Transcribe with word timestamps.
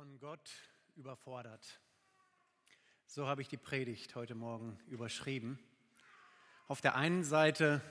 Von 0.00 0.18
Gott 0.18 0.50
überfordert. 0.96 1.78
So 3.06 3.26
habe 3.26 3.42
ich 3.42 3.48
die 3.48 3.58
Predigt 3.58 4.14
heute 4.14 4.34
Morgen 4.34 4.78
überschrieben. 4.86 5.58
Auf 6.68 6.80
der 6.80 6.96
einen 6.96 7.22
Seite, 7.22 7.82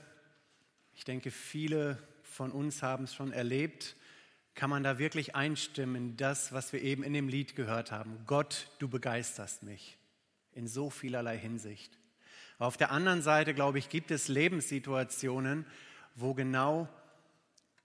ich 0.92 1.04
denke, 1.04 1.30
viele 1.30 2.02
von 2.24 2.50
uns 2.50 2.82
haben 2.82 3.04
es 3.04 3.14
schon 3.14 3.32
erlebt, 3.32 3.94
kann 4.56 4.70
man 4.70 4.82
da 4.82 4.98
wirklich 4.98 5.36
einstimmen 5.36 5.94
in 5.94 6.16
das, 6.16 6.52
was 6.52 6.72
wir 6.72 6.82
eben 6.82 7.04
in 7.04 7.12
dem 7.12 7.28
Lied 7.28 7.54
gehört 7.54 7.92
haben. 7.92 8.24
Gott, 8.26 8.66
du 8.80 8.88
begeisterst 8.88 9.62
mich 9.62 9.96
in 10.50 10.66
so 10.66 10.90
vielerlei 10.90 11.38
Hinsicht. 11.38 11.96
Auf 12.58 12.76
der 12.76 12.90
anderen 12.90 13.22
Seite, 13.22 13.54
glaube 13.54 13.78
ich, 13.78 13.88
gibt 13.88 14.10
es 14.10 14.26
Lebenssituationen, 14.26 15.64
wo 16.16 16.34
genau 16.34 16.88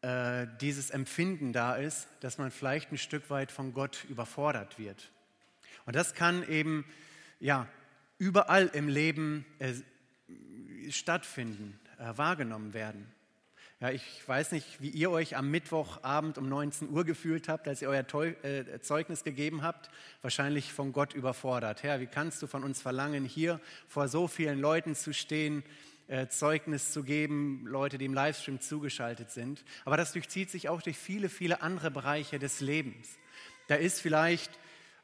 äh, 0.06 0.48
dieses 0.62 0.92
Empfinden 0.92 1.52
da 1.52 1.76
ist, 1.76 2.08
dass 2.20 2.38
man 2.38 2.52
vielleicht 2.52 2.92
ein 2.92 2.98
Stück 3.00 3.32
weit 3.32 3.52
von 3.52 3.74
Gott 3.74 4.06
überfordert 4.08 4.78
wird. 4.78 5.12
Und 5.88 5.96
das 5.96 6.14
kann 6.14 6.48
eben 6.48 6.86
ja, 7.40 7.68
überall 8.20 8.68
im 8.68 8.88
Leben 8.88 9.46
äh, 9.58 9.74
stattfinden, 10.92 11.80
äh, 11.98 12.16
wahrgenommen 12.16 12.76
werden. 12.76 13.12
Ja, 13.80 13.90
ich 13.90 14.04
weiß 14.28 14.52
nicht, 14.52 14.80
wie 14.80 14.90
ihr 14.90 15.10
euch 15.10 15.36
am 15.36 15.50
Mittwochabend 15.50 16.38
um 16.38 16.50
19 16.50 16.90
Uhr 16.90 17.04
gefühlt 17.04 17.50
habt, 17.50 17.68
als 17.68 17.82
ihr 17.82 17.90
euer 17.90 18.06
Teu 18.06 18.30
äh, 18.44 18.80
Zeugnis 18.82 19.24
gegeben 19.24 19.64
habt. 19.64 19.90
Wahrscheinlich 20.22 20.72
von 20.72 20.94
Gott 20.94 21.16
überfordert. 21.16 21.82
Herr, 21.82 22.00
wie 22.00 22.06
kannst 22.06 22.44
du 22.44 22.48
von 22.48 22.64
uns 22.64 22.80
verlangen, 22.80 23.26
hier 23.26 23.60
vor 23.88 24.08
so 24.08 24.28
vielen 24.28 24.60
Leuten 24.60 24.94
zu 24.94 25.16
stehen, 25.16 25.64
äh, 26.08 26.28
Zeugnis 26.28 26.92
zu 26.92 27.04
geben, 27.04 27.66
Leute, 27.66 27.98
die 27.98 28.06
im 28.06 28.14
Livestream 28.14 28.60
zugeschaltet 28.62 29.32
sind. 29.32 29.64
Aber 29.86 29.98
das 29.98 30.14
durchzieht 30.14 30.52
sich 30.52 30.70
auch 30.70 30.82
durch 30.82 30.98
viele, 30.98 31.30
viele 31.30 31.62
andere 31.62 31.92
Bereiche 31.92 32.40
des 32.40 32.62
Lebens. 32.62 33.18
Da 33.68 33.76
ist 33.76 34.02
vielleicht 34.02 34.52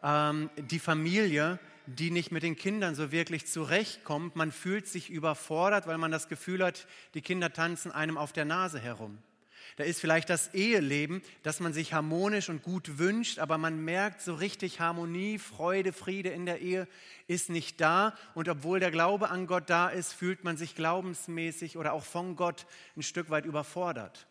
ähm, 0.04 0.50
die 0.58 0.80
Familie, 0.80 1.60
die 1.88 2.12
nicht 2.12 2.32
mit 2.32 2.44
den 2.44 2.56
Kindern 2.56 2.96
so 2.96 3.12
wirklich 3.12 3.48
zurechtkommt. 3.48 4.36
Man 4.36 4.52
fühlt 4.52 4.88
sich 4.88 5.10
überfordert, 5.10 5.88
weil 5.88 5.98
man 5.98 6.12
das 6.12 6.28
Gefühl 6.28 6.64
hat, 6.64 6.88
die 7.14 7.22
Kinder 7.22 7.52
tanzen 7.52 7.92
einem 7.92 8.18
auf 8.18 8.34
der 8.34 8.46
Nase 8.46 8.80
herum. 8.80 9.18
Da 9.78 9.84
ist 9.84 10.02
vielleicht 10.02 10.30
das 10.30 10.54
Eheleben, 10.54 11.22
das 11.44 11.60
man 11.60 11.74
sich 11.74 11.94
harmonisch 11.94 12.50
und 12.50 12.64
gut 12.64 12.98
wünscht, 12.98 13.40
aber 13.40 13.58
man 13.58 13.84
merkt 13.84 14.22
so 14.22 14.34
richtig 14.36 14.80
Harmonie, 14.80 15.38
Freude, 15.40 15.94
Friede 15.94 16.30
in 16.30 16.46
der 16.46 16.60
Ehe 16.60 16.88
ist 17.28 17.50
nicht 17.50 17.80
da. 17.80 18.16
Und 18.34 18.50
obwohl 18.50 18.80
der 18.80 18.92
Glaube 18.92 19.30
an 19.30 19.48
Gott 19.48 19.70
da 19.70 19.90
ist, 19.90 20.14
fühlt 20.14 20.44
man 20.44 20.58
sich 20.58 20.76
glaubensmäßig 20.76 21.78
oder 21.78 21.94
auch 21.94 22.04
von 22.04 22.36
Gott 22.36 22.66
ein 22.98 23.04
Stück 23.04 23.30
weit 23.30 23.46
überfordert. 23.46 24.28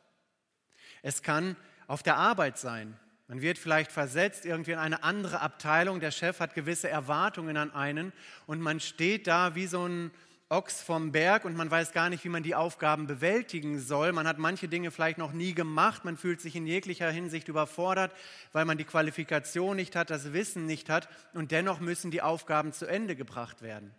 Es 1.02 1.22
kann 1.22 1.56
auf 1.86 2.02
der 2.02 2.16
Arbeit 2.16 2.58
sein. 2.58 2.98
Man 3.30 3.42
wird 3.42 3.58
vielleicht 3.58 3.92
versetzt 3.92 4.44
irgendwie 4.44 4.72
in 4.72 4.78
eine 4.78 5.04
andere 5.04 5.40
Abteilung. 5.40 6.00
Der 6.00 6.10
Chef 6.10 6.40
hat 6.40 6.54
gewisse 6.54 6.88
Erwartungen 6.88 7.56
an 7.56 7.72
einen 7.72 8.12
und 8.46 8.60
man 8.60 8.80
steht 8.80 9.26
da 9.26 9.54
wie 9.54 9.66
so 9.66 9.86
ein 9.86 10.10
Ochs 10.52 10.82
vom 10.82 11.12
Berg 11.12 11.44
und 11.44 11.56
man 11.56 11.70
weiß 11.70 11.92
gar 11.92 12.10
nicht, 12.10 12.24
wie 12.24 12.28
man 12.28 12.42
die 12.42 12.56
Aufgaben 12.56 13.06
bewältigen 13.06 13.78
soll. 13.78 14.10
Man 14.10 14.26
hat 14.26 14.38
manche 14.38 14.66
Dinge 14.66 14.90
vielleicht 14.90 15.16
noch 15.16 15.30
nie 15.30 15.54
gemacht. 15.54 16.04
Man 16.04 16.16
fühlt 16.16 16.40
sich 16.40 16.56
in 16.56 16.66
jeglicher 16.66 17.08
Hinsicht 17.08 17.46
überfordert, 17.46 18.12
weil 18.50 18.64
man 18.64 18.76
die 18.76 18.84
Qualifikation 18.84 19.76
nicht 19.76 19.94
hat, 19.94 20.10
das 20.10 20.32
Wissen 20.32 20.66
nicht 20.66 20.90
hat 20.90 21.08
und 21.34 21.52
dennoch 21.52 21.78
müssen 21.78 22.10
die 22.10 22.20
Aufgaben 22.20 22.72
zu 22.72 22.86
Ende 22.86 23.14
gebracht 23.14 23.62
werden. 23.62 23.94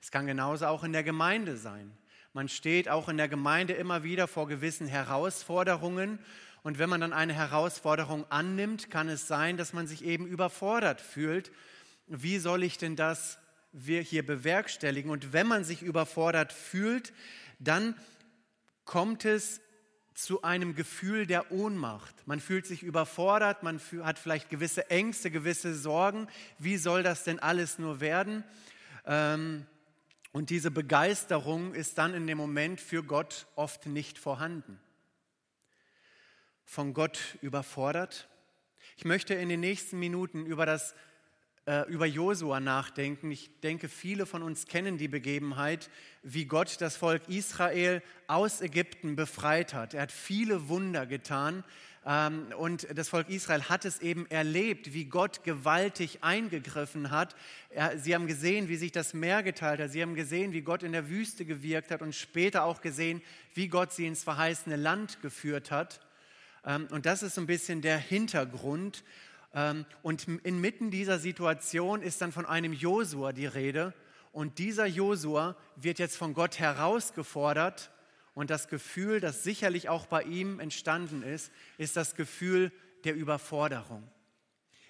Es 0.00 0.12
kann 0.12 0.28
genauso 0.28 0.66
auch 0.66 0.84
in 0.84 0.92
der 0.92 1.02
Gemeinde 1.02 1.56
sein. 1.56 1.90
Man 2.32 2.48
steht 2.48 2.88
auch 2.88 3.08
in 3.08 3.16
der 3.16 3.28
Gemeinde 3.28 3.72
immer 3.72 4.04
wieder 4.04 4.28
vor 4.28 4.46
gewissen 4.46 4.86
Herausforderungen 4.86 6.20
und 6.62 6.78
wenn 6.78 6.88
man 6.88 7.00
dann 7.00 7.12
eine 7.12 7.32
Herausforderung 7.32 8.30
annimmt, 8.30 8.90
kann 8.92 9.08
es 9.08 9.26
sein, 9.26 9.56
dass 9.56 9.72
man 9.72 9.88
sich 9.88 10.04
eben 10.04 10.24
überfordert 10.24 11.00
fühlt. 11.00 11.50
Wie 12.06 12.38
soll 12.38 12.62
ich 12.62 12.78
denn 12.78 12.94
das 12.94 13.40
wir 13.72 14.00
hier 14.02 14.24
bewerkstelligen. 14.24 15.10
Und 15.10 15.32
wenn 15.32 15.46
man 15.46 15.64
sich 15.64 15.82
überfordert 15.82 16.52
fühlt, 16.52 17.12
dann 17.58 17.94
kommt 18.84 19.24
es 19.24 19.60
zu 20.14 20.42
einem 20.42 20.74
Gefühl 20.74 21.26
der 21.26 21.52
Ohnmacht. 21.52 22.26
Man 22.26 22.40
fühlt 22.40 22.66
sich 22.66 22.82
überfordert, 22.82 23.62
man 23.62 23.80
hat 24.02 24.18
vielleicht 24.18 24.50
gewisse 24.50 24.90
Ängste, 24.90 25.30
gewisse 25.30 25.74
Sorgen. 25.74 26.26
Wie 26.58 26.76
soll 26.76 27.04
das 27.04 27.22
denn 27.22 27.38
alles 27.38 27.78
nur 27.78 28.00
werden? 28.00 28.42
Ähm, 29.06 29.64
und 30.32 30.50
diese 30.50 30.70
Begeisterung 30.70 31.74
ist 31.74 31.98
dann 31.98 32.14
in 32.14 32.26
dem 32.26 32.36
Moment 32.36 32.80
für 32.80 33.02
Gott 33.02 33.46
oft 33.54 33.86
nicht 33.86 34.18
vorhanden. 34.18 34.80
Von 36.64 36.94
Gott 36.94 37.38
überfordert. 37.40 38.28
Ich 38.96 39.04
möchte 39.04 39.34
in 39.34 39.48
den 39.48 39.60
nächsten 39.60 39.98
Minuten 39.98 40.46
über 40.46 40.66
das 40.66 40.94
über 41.88 42.06
Josua 42.06 42.60
nachdenken. 42.60 43.30
Ich 43.30 43.50
denke, 43.62 43.88
viele 43.88 44.24
von 44.24 44.42
uns 44.42 44.66
kennen 44.66 44.96
die 44.96 45.08
Begebenheit, 45.08 45.90
wie 46.22 46.46
Gott 46.46 46.80
das 46.80 46.96
Volk 46.96 47.28
Israel 47.28 48.02
aus 48.26 48.60
Ägypten 48.62 49.16
befreit 49.16 49.74
hat. 49.74 49.92
Er 49.92 50.02
hat 50.02 50.12
viele 50.12 50.68
Wunder 50.68 51.04
getan 51.04 51.64
ähm, 52.08 52.46
und 52.56 52.86
das 52.96 53.10
Volk 53.10 53.28
Israel 53.28 53.64
hat 53.64 53.84
es 53.84 54.00
eben 54.00 54.26
erlebt, 54.30 54.94
wie 54.94 55.04
Gott 55.04 55.44
gewaltig 55.44 56.20
eingegriffen 56.22 57.10
hat. 57.10 57.36
Sie 57.96 58.14
haben 58.14 58.26
gesehen, 58.26 58.68
wie 58.68 58.76
sich 58.76 58.92
das 58.92 59.12
Meer 59.12 59.42
geteilt 59.42 59.80
hat. 59.80 59.90
Sie 59.90 60.00
haben 60.00 60.14
gesehen, 60.14 60.54
wie 60.54 60.62
Gott 60.62 60.82
in 60.82 60.92
der 60.92 61.10
Wüste 61.10 61.44
gewirkt 61.44 61.90
hat 61.90 62.00
und 62.00 62.14
später 62.14 62.64
auch 62.64 62.80
gesehen, 62.80 63.20
wie 63.52 63.68
Gott 63.68 63.92
sie 63.92 64.06
ins 64.06 64.24
verheißene 64.24 64.76
Land 64.76 65.20
geführt 65.20 65.70
hat. 65.70 66.00
Ähm, 66.64 66.88
und 66.90 67.04
das 67.04 67.22
ist 67.22 67.34
so 67.34 67.42
ein 67.42 67.46
bisschen 67.46 67.82
der 67.82 67.98
Hintergrund. 67.98 69.04
Ähm, 69.54 69.86
und 70.02 70.28
inmitten 70.28 70.90
dieser 70.90 71.18
Situation 71.18 72.02
ist 72.02 72.20
dann 72.20 72.32
von 72.32 72.46
einem 72.46 72.72
Josua 72.72 73.32
die 73.32 73.46
Rede. 73.46 73.94
Und 74.32 74.58
dieser 74.58 74.86
Josua 74.86 75.56
wird 75.76 75.98
jetzt 75.98 76.16
von 76.16 76.34
Gott 76.34 76.58
herausgefordert. 76.58 77.90
Und 78.34 78.50
das 78.50 78.68
Gefühl, 78.68 79.20
das 79.20 79.42
sicherlich 79.42 79.88
auch 79.88 80.06
bei 80.06 80.22
ihm 80.22 80.60
entstanden 80.60 81.22
ist, 81.22 81.50
ist 81.76 81.96
das 81.96 82.14
Gefühl 82.14 82.70
der 83.04 83.14
Überforderung. 83.14 84.08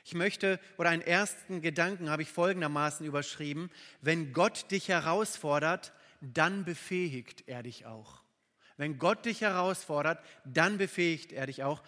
Ich 0.04 0.14
möchte, 0.14 0.58
oder 0.78 0.88
einen 0.88 1.02
ersten 1.02 1.60
Gedanken 1.60 2.10
habe 2.10 2.22
ich 2.22 2.30
folgendermaßen 2.30 3.04
überschrieben, 3.04 3.70
wenn 4.00 4.32
Gott 4.32 4.70
dich 4.70 4.88
herausfordert, 4.88 5.92
dann 6.20 6.64
befähigt 6.64 7.44
er 7.46 7.62
dich 7.62 7.86
auch. 7.86 8.22
Wenn 8.78 8.98
Gott 8.98 9.26
dich 9.26 9.42
herausfordert, 9.42 10.24
dann 10.44 10.78
befähigt 10.78 11.32
er 11.32 11.46
dich 11.46 11.62
auch. 11.62 11.82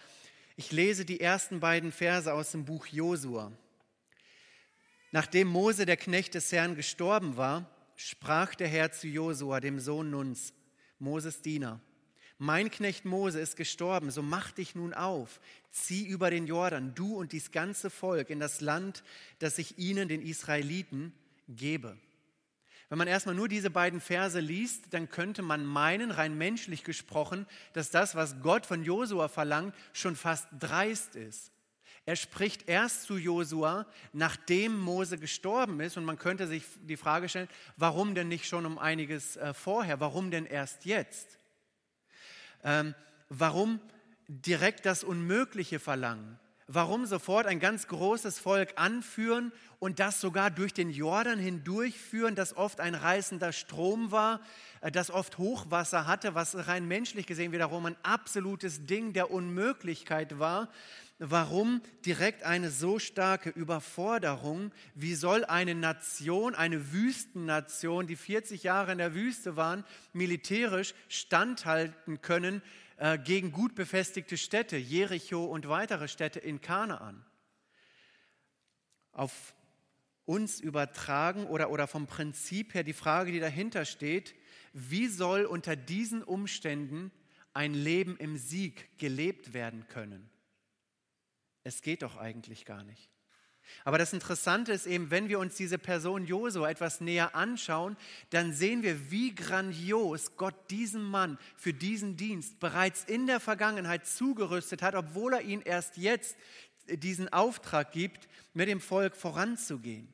Ich 0.63 0.71
lese 0.71 1.05
die 1.05 1.19
ersten 1.19 1.59
beiden 1.59 1.91
Verse 1.91 2.31
aus 2.31 2.51
dem 2.51 2.65
Buch 2.65 2.85
Josua. 2.85 3.51
Nachdem 5.11 5.47
Mose, 5.47 5.87
der 5.87 5.97
Knecht 5.97 6.35
des 6.35 6.51
Herrn, 6.51 6.75
gestorben 6.75 7.35
war, 7.35 7.67
sprach 7.95 8.53
der 8.53 8.67
Herr 8.67 8.91
zu 8.91 9.07
Josua, 9.07 9.59
dem 9.59 9.79
Sohn 9.79 10.11
Nuns, 10.11 10.53
Moses 10.99 11.41
Diener. 11.41 11.81
Mein 12.37 12.69
Knecht 12.69 13.05
Mose 13.05 13.39
ist 13.39 13.55
gestorben, 13.55 14.11
so 14.11 14.21
mach 14.21 14.51
dich 14.51 14.75
nun 14.75 14.93
auf, 14.93 15.39
zieh 15.71 16.05
über 16.05 16.29
den 16.29 16.45
Jordan, 16.45 16.93
du 16.93 17.15
und 17.15 17.31
dies 17.31 17.51
ganze 17.51 17.89
Volk, 17.89 18.29
in 18.29 18.39
das 18.39 18.61
Land, 18.61 19.03
das 19.39 19.57
ich 19.57 19.79
ihnen, 19.79 20.09
den 20.09 20.21
Israeliten, 20.21 21.11
gebe. 21.47 21.97
Wenn 22.91 22.97
man 22.97 23.07
erstmal 23.07 23.35
nur 23.35 23.47
diese 23.47 23.69
beiden 23.69 24.01
Verse 24.01 24.37
liest, 24.37 24.93
dann 24.93 25.09
könnte 25.09 25.41
man 25.41 25.63
meinen, 25.65 26.11
rein 26.11 26.37
menschlich 26.37 26.83
gesprochen, 26.83 27.47
dass 27.71 27.89
das, 27.89 28.15
was 28.15 28.41
Gott 28.41 28.65
von 28.65 28.83
Josua 28.83 29.29
verlangt, 29.29 29.73
schon 29.93 30.17
fast 30.17 30.49
dreist 30.59 31.15
ist. 31.15 31.53
Er 32.05 32.17
spricht 32.17 32.67
erst 32.67 33.03
zu 33.03 33.15
Josua, 33.15 33.85
nachdem 34.11 34.77
Mose 34.77 35.17
gestorben 35.17 35.79
ist. 35.79 35.95
Und 35.95 36.03
man 36.03 36.17
könnte 36.17 36.47
sich 36.47 36.65
die 36.81 36.97
Frage 36.97 37.29
stellen, 37.29 37.47
warum 37.77 38.13
denn 38.13 38.27
nicht 38.27 38.45
schon 38.45 38.65
um 38.65 38.77
einiges 38.77 39.37
äh, 39.37 39.53
vorher? 39.53 40.01
Warum 40.01 40.29
denn 40.29 40.45
erst 40.45 40.83
jetzt? 40.83 41.39
Ähm, 42.61 42.93
warum 43.29 43.79
direkt 44.27 44.85
das 44.85 45.05
Unmögliche 45.05 45.79
verlangen? 45.79 46.40
Warum 46.73 47.05
sofort 47.05 47.47
ein 47.47 47.59
ganz 47.59 47.89
großes 47.89 48.39
Volk 48.39 48.75
anführen 48.77 49.51
und 49.79 49.99
das 49.99 50.21
sogar 50.21 50.49
durch 50.49 50.73
den 50.73 50.89
Jordan 50.89 51.37
hindurchführen, 51.37 52.33
das 52.33 52.55
oft 52.55 52.79
ein 52.79 52.95
reißender 52.95 53.51
Strom 53.51 54.11
war, 54.13 54.39
äh, 54.79 54.89
das 54.89 55.11
oft 55.11 55.37
Hochwasser 55.37 56.07
hatte, 56.07 56.33
was 56.33 56.67
rein 56.67 56.87
menschlich 56.87 57.27
gesehen 57.27 57.51
wiederum 57.51 57.87
ein 57.87 57.97
absolutes 58.03 58.85
Ding 58.85 59.11
der 59.11 59.31
Unmöglichkeit 59.31 60.39
war. 60.39 60.69
Warum 61.19 61.81
direkt 62.05 62.43
eine 62.43 62.71
so 62.71 62.99
starke 62.99 63.49
Überforderung? 63.49 64.71
Wie 64.95 65.15
soll 65.15 65.43
eine 65.43 65.75
Nation, 65.75 66.55
eine 66.55 66.93
Wüstennation, 66.93 68.07
die 68.07 68.15
40 68.15 68.63
Jahre 68.63 68.93
in 68.93 68.97
der 68.97 69.13
Wüste 69.13 69.57
waren, 69.57 69.83
militärisch 70.13 70.93
standhalten 71.09 72.21
können 72.21 72.61
äh, 73.01 73.17
gegen 73.17 73.51
gut 73.51 73.75
befestigte 73.75 74.37
Städte, 74.37 74.77
Jericho 74.77 75.43
und 75.43 75.67
weitere 75.67 76.07
Städte 76.07 76.39
in 76.39 76.61
Kanaan? 76.61 77.25
Auf 79.11 79.53
uns 80.25 80.61
übertragen 80.61 81.45
oder, 81.47 81.69
oder 81.71 81.87
vom 81.87 82.07
Prinzip 82.07 82.73
her 82.73 82.83
die 82.83 82.93
Frage, 82.93 83.31
die 83.31 83.39
dahinter 83.39 83.85
steht, 83.85 84.35
wie 84.71 85.07
soll 85.07 85.45
unter 85.45 85.75
diesen 85.75 86.23
Umständen 86.23 87.11
ein 87.53 87.73
Leben 87.73 88.15
im 88.17 88.37
Sieg 88.37 88.97
gelebt 88.97 89.53
werden 89.53 89.87
können? 89.89 90.31
es 91.63 91.81
geht 91.81 92.01
doch 92.01 92.17
eigentlich 92.17 92.65
gar 92.65 92.83
nicht. 92.83 93.10
Aber 93.83 93.97
das 93.97 94.13
Interessante 94.13 94.71
ist 94.73 94.85
eben, 94.85 95.11
wenn 95.11 95.29
wir 95.29 95.39
uns 95.39 95.55
diese 95.55 95.77
Person 95.77 96.25
Josua 96.25 96.69
etwas 96.69 97.01
näher 97.01 97.35
anschauen, 97.35 97.97
dann 98.29 98.53
sehen 98.53 98.83
wir, 98.83 99.11
wie 99.11 99.33
grandios 99.33 100.35
Gott 100.35 100.55
diesen 100.69 101.03
Mann 101.03 101.37
für 101.55 101.73
diesen 101.73 102.17
Dienst 102.17 102.59
bereits 102.59 103.03
in 103.05 103.27
der 103.27 103.39
Vergangenheit 103.39 104.05
zugerüstet 104.05 104.81
hat, 104.81 104.95
obwohl 104.95 105.33
er 105.33 105.41
ihn 105.41 105.61
erst 105.61 105.97
jetzt 105.97 106.37
diesen 106.87 107.31
Auftrag 107.31 107.91
gibt, 107.91 108.27
mit 108.53 108.67
dem 108.67 108.81
Volk 108.81 109.15
voranzugehen. 109.15 110.11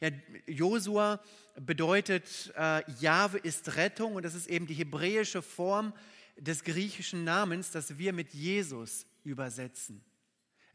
Ja, 0.00 0.10
Josua 0.46 1.20
bedeutet, 1.56 2.52
äh, 2.56 2.82
Jahwe 3.00 3.38
ist 3.38 3.76
Rettung 3.76 4.14
und 4.14 4.24
das 4.24 4.34
ist 4.34 4.48
eben 4.48 4.66
die 4.66 4.74
hebräische 4.74 5.42
Form 5.42 5.92
des 6.36 6.62
griechischen 6.62 7.24
Namens, 7.24 7.70
das 7.70 7.98
wir 7.98 8.12
mit 8.12 8.32
Jesus 8.32 9.06
übersetzen. 9.24 10.02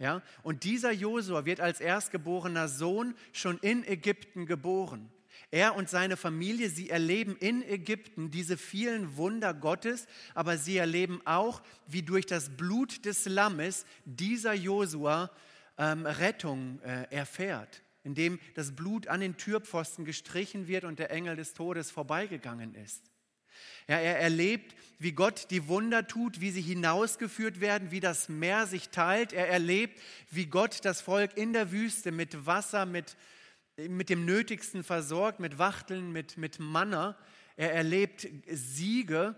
Ja? 0.04 0.22
Und 0.44 0.66
dieser 0.66 0.92
Josua 0.92 1.46
wird 1.46 1.62
als 1.62 1.80
erstgeborener 1.80 2.68
Sohn 2.68 3.16
schon 3.32 3.58
in 3.60 3.88
Ägypten 3.88 4.46
geboren. 4.46 5.10
Er 5.50 5.76
und 5.76 5.90
seine 5.90 6.18
Familie, 6.18 6.70
sie 6.70 6.90
erleben 6.90 7.38
in 7.38 7.64
Ägypten 7.64 8.30
diese 8.30 8.58
vielen 8.58 9.16
Wunder 9.16 9.54
Gottes, 9.54 10.06
aber 10.34 10.58
sie 10.58 10.76
erleben 10.76 11.22
auch, 11.24 11.62
wie 11.88 12.02
durch 12.02 12.26
das 12.26 12.50
Blut 12.50 13.06
des 13.06 13.26
Lammes 13.26 13.86
dieser 14.04 14.54
Josua 14.54 15.32
ähm, 15.78 16.06
Rettung 16.06 16.82
äh, 16.82 17.04
erfährt, 17.10 17.82
indem 18.04 18.42
das 18.56 18.76
Blut 18.76 19.08
an 19.08 19.22
den 19.22 19.38
Türpfosten 19.38 20.04
gestrichen 20.04 20.68
wird 20.68 20.84
und 20.84 21.00
der 21.00 21.12
Engel 21.12 21.38
des 21.38 21.54
Todes 21.54 21.92
vorbeigegangen 21.92 22.76
ist. 22.76 23.13
Ja, 23.88 23.98
er 23.98 24.20
erlebt, 24.20 24.76
wie 25.00 25.12
Gott 25.12 25.48
die 25.50 25.68
Wunder 25.68 26.08
tut, 26.08 26.40
wie 26.40 26.52
sie 26.52 26.62
hinausgeführt 26.62 27.60
werden, 27.60 27.92
wie 27.92 28.00
das 28.00 28.30
Meer 28.30 28.68
sich 28.68 28.90
teilt. 28.90 29.34
Er 29.34 29.50
erlebt, 29.50 30.00
wie 30.32 30.46
Gott 30.46 30.86
das 30.86 31.02
Volk 31.02 31.36
in 31.36 31.54
der 31.54 31.72
Wüste 31.72 32.12
mit 32.12 32.46
Wasser, 32.46 32.86
mit, 32.86 33.18
mit 33.78 34.10
dem 34.10 34.26
Nötigsten 34.26 34.84
versorgt, 34.84 35.40
mit 35.40 35.58
Wachteln, 35.58 36.12
mit, 36.12 36.38
mit 36.38 36.60
Manna. 36.60 37.18
Er 37.58 37.74
erlebt 37.74 38.28
Siege, 38.48 39.36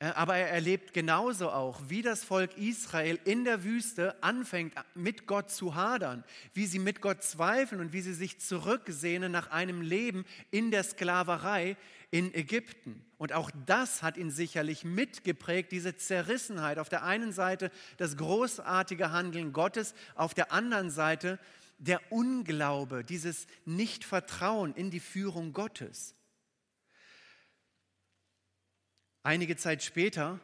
äh, 0.00 0.06
aber 0.06 0.36
er 0.36 0.50
erlebt 0.50 0.92
genauso 0.92 1.50
auch, 1.50 1.80
wie 1.88 2.02
das 2.02 2.22
Volk 2.22 2.56
Israel 2.56 3.18
in 3.24 3.44
der 3.44 3.64
Wüste 3.64 4.22
anfängt, 4.22 4.74
mit 4.94 5.26
Gott 5.26 5.50
zu 5.50 5.74
hadern, 5.74 6.24
wie 6.54 6.66
sie 6.66 6.78
mit 6.78 7.00
Gott 7.00 7.22
zweifeln 7.22 7.80
und 7.80 7.92
wie 7.92 8.00
sie 8.00 8.14
sich 8.14 8.38
zurücksehnen 8.38 9.32
nach 9.32 9.50
einem 9.50 9.80
Leben 9.80 10.24
in 10.50 10.70
der 10.70 10.84
Sklaverei, 10.84 11.76
in 12.10 12.32
Ägypten. 12.34 13.04
Und 13.18 13.32
auch 13.32 13.50
das 13.66 14.02
hat 14.02 14.16
ihn 14.16 14.30
sicherlich 14.30 14.84
mitgeprägt, 14.84 15.72
diese 15.72 15.96
Zerrissenheit. 15.96 16.78
Auf 16.78 16.88
der 16.88 17.04
einen 17.04 17.32
Seite 17.32 17.70
das 17.96 18.16
großartige 18.16 19.10
Handeln 19.10 19.52
Gottes, 19.52 19.94
auf 20.14 20.34
der 20.34 20.52
anderen 20.52 20.90
Seite 20.90 21.38
der 21.78 22.00
Unglaube, 22.10 23.04
dieses 23.04 23.46
Nichtvertrauen 23.64 24.74
in 24.74 24.90
die 24.90 25.00
Führung 25.00 25.52
Gottes. 25.52 26.14
Einige 29.22 29.56
Zeit 29.56 29.82
später 29.82 30.40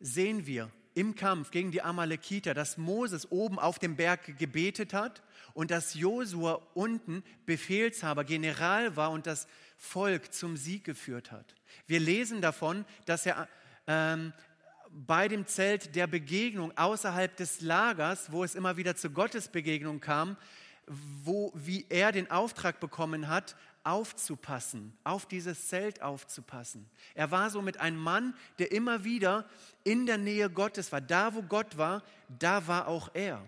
sehen 0.00 0.46
wir 0.46 0.70
im 0.94 1.14
Kampf 1.14 1.50
gegen 1.50 1.70
die 1.70 1.82
Amalekiter, 1.82 2.54
dass 2.54 2.76
Moses 2.76 3.30
oben 3.30 3.58
auf 3.58 3.78
dem 3.78 3.96
Berg 3.96 4.38
gebetet 4.38 4.94
hat 4.94 5.22
und 5.54 5.70
dass 5.70 5.94
Josua 5.94 6.60
unten 6.74 7.22
Befehlshaber, 7.46 8.24
General 8.24 8.96
war 8.96 9.10
und 9.10 9.26
das 9.26 9.46
Volk 9.78 10.34
zum 10.34 10.56
Sieg 10.56 10.84
geführt 10.84 11.32
hat. 11.32 11.54
Wir 11.86 12.00
lesen 12.00 12.42
davon, 12.42 12.84
dass 13.06 13.24
er 13.24 13.48
ähm, 13.86 14.32
bei 14.90 15.28
dem 15.28 15.46
Zelt 15.46 15.94
der 15.94 16.06
Begegnung 16.06 16.76
außerhalb 16.76 17.34
des 17.36 17.60
Lagers, 17.60 18.32
wo 18.32 18.44
es 18.44 18.54
immer 18.54 18.76
wieder 18.76 18.96
zu 18.96 19.10
Gottesbegegnung 19.10 20.00
kam, 20.00 20.36
wo, 20.86 21.52
wie 21.54 21.86
er 21.88 22.12
den 22.12 22.30
Auftrag 22.30 22.80
bekommen 22.80 23.28
hat, 23.28 23.56
aufzupassen, 23.84 24.96
auf 25.04 25.26
dieses 25.26 25.68
Zelt 25.68 26.02
aufzupassen. 26.02 26.90
Er 27.14 27.30
war 27.30 27.48
somit 27.50 27.78
ein 27.78 27.96
Mann, 27.96 28.34
der 28.58 28.72
immer 28.72 29.04
wieder 29.04 29.48
in 29.84 30.06
der 30.06 30.18
Nähe 30.18 30.50
Gottes 30.50 30.90
war. 30.90 31.00
Da, 31.00 31.34
wo 31.34 31.42
Gott 31.42 31.78
war, 31.78 32.02
da 32.28 32.66
war 32.66 32.88
auch 32.88 33.10
er. 33.14 33.44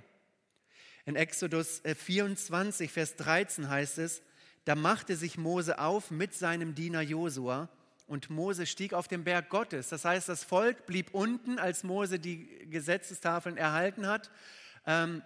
In 1.06 1.16
Exodus 1.16 1.82
24, 1.84 2.86
äh, 2.88 2.92
Vers 2.92 3.16
13 3.16 3.68
heißt 3.68 3.98
es, 3.98 4.22
da 4.70 4.76
machte 4.76 5.16
sich 5.16 5.36
Mose 5.36 5.80
auf 5.80 6.12
mit 6.12 6.32
seinem 6.32 6.76
Diener 6.76 7.00
Josua 7.00 7.68
und 8.06 8.30
Mose 8.30 8.66
stieg 8.66 8.94
auf 8.94 9.08
den 9.08 9.24
Berg 9.24 9.48
Gottes. 9.48 9.88
Das 9.88 10.04
heißt, 10.04 10.28
das 10.28 10.44
Volk 10.44 10.86
blieb 10.86 11.12
unten, 11.12 11.58
als 11.58 11.82
Mose 11.82 12.20
die 12.20 12.46
Gesetzestafeln 12.70 13.56
erhalten 13.56 14.06
hat. 14.06 14.30
Ähm, 14.86 15.22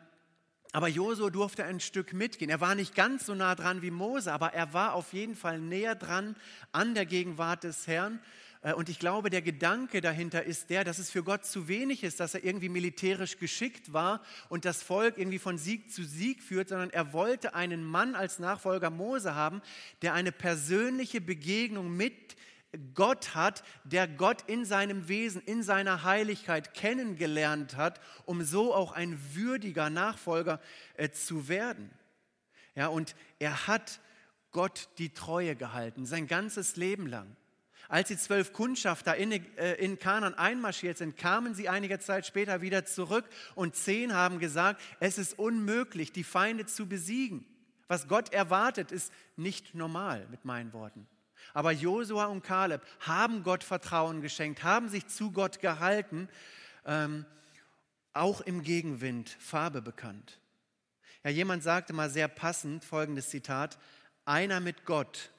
aber 0.72 0.88
Josua 0.88 1.28
durfte 1.28 1.62
ein 1.64 1.78
Stück 1.78 2.14
mitgehen. 2.14 2.50
Er 2.50 2.62
war 2.62 2.74
nicht 2.74 2.94
ganz 2.94 3.26
so 3.26 3.34
nah 3.34 3.54
dran 3.54 3.82
wie 3.82 3.90
Mose, 3.90 4.32
aber 4.32 4.54
er 4.54 4.72
war 4.72 4.94
auf 4.94 5.12
jeden 5.12 5.36
Fall 5.36 5.60
näher 5.60 5.94
dran 5.94 6.36
an 6.72 6.94
der 6.94 7.04
Gegenwart 7.04 7.64
des 7.64 7.86
Herrn. 7.86 8.20
Äh, 8.64 8.72
und 8.72 8.88
ich 8.88 8.98
glaube, 8.98 9.30
der 9.30 9.42
Gedanke 9.42 10.00
dahinter 10.00 10.42
ist 10.42 10.70
der, 10.70 10.82
dass 10.82 10.98
es 10.98 11.10
für 11.10 11.22
Gott 11.22 11.44
zu 11.44 11.68
wenig 11.68 12.02
ist, 12.02 12.18
dass 12.18 12.34
er 12.34 12.42
irgendwie 12.42 12.68
militärisch 12.68 13.38
geschickt 13.38 13.92
war 13.92 14.20
und 14.48 14.64
das 14.64 14.82
Volk 14.82 15.18
irgendwie 15.18 15.38
von 15.38 15.58
Sieg 15.58 15.92
zu 15.92 16.02
Sieg 16.02 16.42
führt, 16.42 16.70
sondern 16.70 16.90
er 16.90 17.12
wollte 17.12 17.54
einen 17.54 17.84
Mann 17.84 18.16
als 18.16 18.40
Nachfolger 18.40 18.90
Mose 18.90 19.36
haben, 19.36 19.62
der 20.02 20.14
eine 20.14 20.32
persönliche 20.32 21.20
Begegnung 21.20 21.96
mit 21.96 22.34
Gott 22.94 23.36
hat, 23.36 23.62
der 23.84 24.08
Gott 24.08 24.42
in 24.48 24.64
seinem 24.64 25.06
Wesen, 25.06 25.40
in 25.42 25.62
seiner 25.62 26.02
Heiligkeit 26.02 26.74
kennengelernt 26.74 27.76
hat, 27.76 28.00
um 28.24 28.42
so 28.42 28.74
auch 28.74 28.90
ein 28.90 29.16
würdiger 29.32 29.90
Nachfolger 29.90 30.60
äh, 30.94 31.10
zu 31.10 31.46
werden. 31.46 31.90
Ja, 32.74 32.88
und 32.88 33.14
er 33.38 33.68
hat 33.68 34.00
Gott 34.50 34.88
die 34.98 35.10
Treue 35.10 35.54
gehalten, 35.54 36.04
sein 36.06 36.26
ganzes 36.26 36.74
Leben 36.74 37.06
lang. 37.06 37.36
Als 37.88 38.08
die 38.08 38.16
zwölf 38.16 38.52
Kundschafter 38.52 39.16
in, 39.16 39.32
äh, 39.32 39.74
in 39.74 39.98
Kanan 39.98 40.34
einmarschiert 40.34 40.98
sind, 40.98 41.16
kamen 41.16 41.54
sie 41.54 41.68
einige 41.68 41.98
Zeit 41.98 42.26
später 42.26 42.60
wieder 42.60 42.84
zurück 42.84 43.24
und 43.54 43.76
zehn 43.76 44.14
haben 44.14 44.38
gesagt, 44.38 44.80
es 45.00 45.18
ist 45.18 45.38
unmöglich, 45.38 46.12
die 46.12 46.24
Feinde 46.24 46.66
zu 46.66 46.88
besiegen. 46.88 47.44
Was 47.86 48.08
Gott 48.08 48.32
erwartet, 48.32 48.92
ist 48.92 49.12
nicht 49.36 49.74
normal, 49.74 50.26
mit 50.30 50.44
meinen 50.44 50.72
Worten. 50.72 51.06
Aber 51.52 51.72
Josua 51.72 52.26
und 52.26 52.42
Kaleb 52.42 52.82
haben 53.00 53.42
Gott 53.42 53.62
Vertrauen 53.62 54.22
geschenkt, 54.22 54.62
haben 54.62 54.88
sich 54.88 55.06
zu 55.08 55.30
Gott 55.30 55.60
gehalten, 55.60 56.28
ähm, 56.86 57.26
auch 58.14 58.40
im 58.40 58.62
Gegenwind 58.62 59.28
Farbe 59.28 59.82
bekannt. 59.82 60.40
Ja, 61.22 61.30
jemand 61.30 61.62
sagte 61.62 61.92
mal 61.92 62.10
sehr 62.10 62.28
passend 62.28 62.84
folgendes 62.84 63.28
Zitat: 63.28 63.78
Einer 64.24 64.60
mit 64.60 64.84
Gott, 64.84 65.30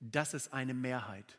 das 0.00 0.34
ist 0.34 0.52
eine 0.52 0.74
Mehrheit. 0.74 1.36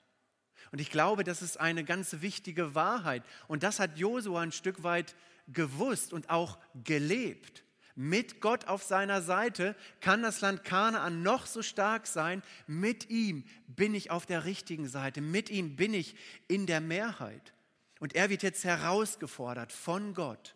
Und 0.72 0.80
ich 0.80 0.90
glaube, 0.90 1.24
das 1.24 1.42
ist 1.42 1.60
eine 1.60 1.84
ganz 1.84 2.22
wichtige 2.22 2.76
Wahrheit. 2.76 3.24
Und 3.48 3.64
das 3.64 3.80
hat 3.80 3.98
Josua 3.98 4.42
ein 4.42 4.52
Stück 4.52 4.84
weit 4.84 5.16
gewusst 5.48 6.14
und 6.14 6.30
auch 6.30 6.58
gelebt. 6.86 7.64
Mit 7.96 8.40
Gott 8.40 8.68
auf 8.68 8.84
seiner 8.84 9.22
Seite 9.22 9.76
kann 10.00 10.24
das 10.24 10.40
Land 10.40 10.64
Kanaan 10.64 11.24
noch 11.24 11.46
so 11.46 11.62
stark 11.62 12.08
sein. 12.08 12.42
Mit 12.68 13.10
ihm 13.10 13.44
bin 13.68 13.94
ich 13.94 14.12
auf 14.12 14.26
der 14.26 14.46
richtigen 14.46 14.88
Seite. 14.88 15.20
Mit 15.20 15.50
ihm 15.50 15.76
bin 15.76 15.94
ich 15.94 16.16
in 16.48 16.66
der 16.66 16.80
Mehrheit. 16.80 17.54
Und 18.00 18.16
er 18.16 18.30
wird 18.30 18.44
jetzt 18.44 18.64
herausgefordert 18.64 19.74
von 19.74 20.14
Gott. 20.14 20.56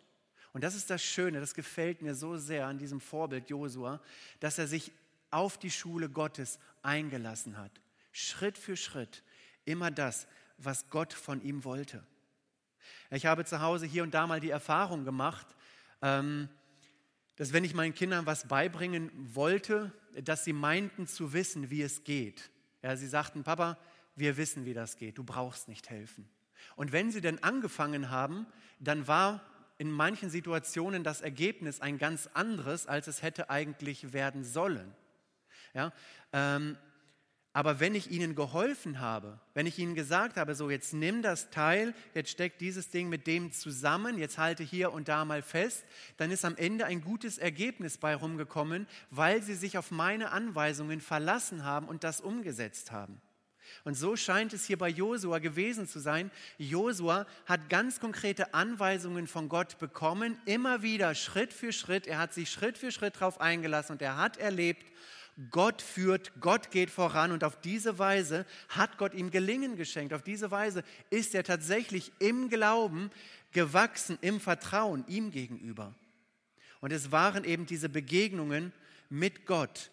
Und 0.54 0.64
das 0.64 0.74
ist 0.74 0.88
das 0.88 1.04
Schöne, 1.04 1.38
das 1.38 1.52
gefällt 1.52 2.00
mir 2.00 2.14
so 2.14 2.38
sehr 2.38 2.66
an 2.66 2.78
diesem 2.78 3.00
Vorbild 3.00 3.50
Josua, 3.50 4.00
dass 4.40 4.56
er 4.56 4.66
sich 4.66 4.90
auf 5.30 5.58
die 5.58 5.70
Schule 5.70 6.08
Gottes 6.08 6.58
eingelassen 6.82 7.58
hat. 7.58 7.72
Schritt 8.12 8.56
für 8.56 8.78
Schritt 8.78 9.22
immer 9.66 9.90
das, 9.90 10.26
was 10.58 10.88
Gott 10.88 11.12
von 11.12 11.42
ihm 11.42 11.64
wollte. 11.64 12.02
Ich 13.10 13.26
habe 13.26 13.44
zu 13.44 13.60
Hause 13.60 13.86
hier 13.86 14.02
und 14.02 14.14
da 14.14 14.26
mal 14.26 14.40
die 14.40 14.50
Erfahrung 14.50 15.04
gemacht, 15.04 15.46
ähm, 16.02 16.48
dass 17.36 17.52
wenn 17.52 17.64
ich 17.64 17.74
meinen 17.74 17.94
Kindern 17.94 18.26
was 18.26 18.48
beibringen 18.48 19.10
wollte, 19.34 19.92
dass 20.22 20.44
sie 20.44 20.52
meinten 20.52 21.06
zu 21.06 21.32
wissen, 21.32 21.70
wie 21.70 21.82
es 21.82 22.04
geht. 22.04 22.50
Ja, 22.82 22.96
sie 22.96 23.06
sagten, 23.06 23.44
Papa, 23.44 23.78
wir 24.14 24.36
wissen, 24.36 24.64
wie 24.64 24.74
das 24.74 24.96
geht, 24.96 25.18
du 25.18 25.24
brauchst 25.24 25.68
nicht 25.68 25.90
helfen. 25.90 26.28
Und 26.74 26.92
wenn 26.92 27.10
sie 27.10 27.20
dann 27.20 27.38
angefangen 27.38 28.10
haben, 28.10 28.46
dann 28.80 29.06
war 29.06 29.42
in 29.78 29.90
manchen 29.90 30.30
Situationen 30.30 31.04
das 31.04 31.20
Ergebnis 31.20 31.80
ein 31.80 31.98
ganz 31.98 32.28
anderes, 32.32 32.86
als 32.86 33.08
es 33.08 33.22
hätte 33.22 33.50
eigentlich 33.50 34.14
werden 34.14 34.42
sollen. 34.42 34.94
Ja, 35.74 35.92
ähm, 36.32 36.78
aber 37.56 37.80
wenn 37.80 37.94
ich 37.94 38.10
ihnen 38.10 38.34
geholfen 38.34 39.00
habe, 39.00 39.40
wenn 39.54 39.64
ich 39.64 39.78
ihnen 39.78 39.94
gesagt 39.94 40.36
habe, 40.36 40.54
so 40.54 40.68
jetzt 40.68 40.92
nimm 40.92 41.22
das 41.22 41.48
Teil, 41.48 41.94
jetzt 42.12 42.28
steckt 42.28 42.60
dieses 42.60 42.90
Ding 42.90 43.08
mit 43.08 43.26
dem 43.26 43.50
zusammen, 43.50 44.18
jetzt 44.18 44.36
halte 44.36 44.62
hier 44.62 44.92
und 44.92 45.08
da 45.08 45.24
mal 45.24 45.40
fest, 45.40 45.86
dann 46.18 46.30
ist 46.30 46.44
am 46.44 46.54
Ende 46.56 46.84
ein 46.84 47.00
gutes 47.00 47.38
Ergebnis 47.38 47.96
bei 47.96 48.14
rumgekommen, 48.14 48.86
weil 49.08 49.42
sie 49.42 49.54
sich 49.54 49.78
auf 49.78 49.90
meine 49.90 50.32
Anweisungen 50.32 51.00
verlassen 51.00 51.64
haben 51.64 51.88
und 51.88 52.04
das 52.04 52.20
umgesetzt 52.20 52.92
haben. 52.92 53.22
Und 53.84 53.94
so 53.94 54.16
scheint 54.16 54.52
es 54.52 54.66
hier 54.66 54.76
bei 54.76 54.90
Josua 54.90 55.38
gewesen 55.38 55.88
zu 55.88 55.98
sein. 55.98 56.30
Josua 56.58 57.26
hat 57.46 57.70
ganz 57.70 58.00
konkrete 58.00 58.52
Anweisungen 58.52 59.26
von 59.26 59.48
Gott 59.48 59.78
bekommen, 59.78 60.38
immer 60.44 60.82
wieder 60.82 61.14
Schritt 61.14 61.54
für 61.54 61.72
Schritt. 61.72 62.06
Er 62.06 62.18
hat 62.18 62.34
sich 62.34 62.50
Schritt 62.50 62.76
für 62.76 62.92
Schritt 62.92 63.16
darauf 63.16 63.40
eingelassen 63.40 63.92
und 63.92 64.02
er 64.02 64.18
hat 64.18 64.36
erlebt, 64.36 64.84
Gott 65.50 65.82
führt, 65.82 66.32
Gott 66.40 66.70
geht 66.70 66.90
voran 66.90 67.32
und 67.32 67.44
auf 67.44 67.60
diese 67.60 67.98
Weise 67.98 68.46
hat 68.68 68.96
Gott 68.98 69.14
ihm 69.14 69.30
Gelingen 69.30 69.76
geschenkt. 69.76 70.14
Auf 70.14 70.22
diese 70.22 70.50
Weise 70.50 70.82
ist 71.10 71.34
er 71.34 71.44
tatsächlich 71.44 72.12
im 72.18 72.48
Glauben 72.48 73.10
gewachsen, 73.52 74.18
im 74.22 74.40
Vertrauen 74.40 75.04
ihm 75.08 75.30
gegenüber. 75.30 75.94
Und 76.80 76.92
es 76.92 77.12
waren 77.12 77.44
eben 77.44 77.66
diese 77.66 77.88
Begegnungen 77.88 78.72
mit 79.10 79.46
Gott, 79.46 79.90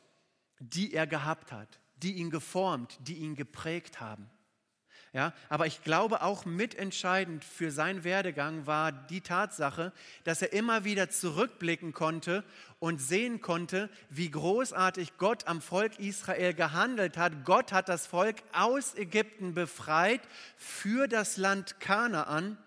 die 0.59 0.93
er 0.93 1.07
gehabt 1.07 1.51
hat 1.51 1.79
die 2.03 2.13
ihn 2.13 2.29
geformt, 2.29 2.99
die 3.01 3.15
ihn 3.15 3.35
geprägt 3.35 4.01
haben. 4.01 4.29
Ja, 5.13 5.31
aber 5.47 5.67
ich 5.67 5.83
glaube 5.83 6.23
auch 6.23 6.43
mitentscheidend 6.43 7.45
für 7.45 7.69
seinen 7.69 8.03
Werdegang 8.03 8.65
war 8.65 8.91
die 8.91 9.21
Tatsache, 9.21 9.93
dass 10.23 10.41
er 10.41 10.53
immer 10.53 10.85
wieder 10.85 11.11
zurückblicken 11.11 11.93
konnte 11.93 12.43
und 12.79 12.99
sehen 12.99 13.39
konnte, 13.39 13.91
wie 14.09 14.31
großartig 14.31 15.19
Gott 15.19 15.45
am 15.45 15.61
Volk 15.61 15.99
Israel 15.99 16.55
gehandelt 16.55 17.15
hat. 17.15 17.45
Gott 17.45 17.71
hat 17.71 17.89
das 17.89 18.07
Volk 18.07 18.37
aus 18.53 18.95
Ägypten 18.95 19.53
befreit 19.53 20.21
für 20.57 21.07
das 21.07 21.37
Land 21.37 21.79
Kanaan. 21.79 22.57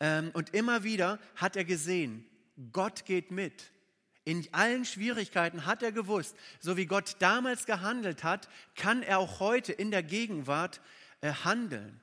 Ähm, 0.00 0.32
und 0.34 0.52
immer 0.52 0.84
wieder 0.84 1.18
hat 1.36 1.56
er 1.56 1.64
gesehen, 1.64 2.26
Gott 2.72 3.06
geht 3.06 3.30
mit. 3.30 3.70
In 4.24 4.46
allen 4.52 4.84
Schwierigkeiten 4.84 5.64
hat 5.64 5.82
er 5.82 5.92
gewusst, 5.92 6.36
so 6.60 6.76
wie 6.76 6.86
Gott 6.86 7.16
damals 7.20 7.64
gehandelt 7.64 8.22
hat, 8.22 8.50
kann 8.76 9.02
er 9.02 9.18
auch 9.18 9.40
heute 9.40 9.72
in 9.72 9.90
der 9.90 10.02
Gegenwart 10.02 10.82
handeln. 11.22 12.00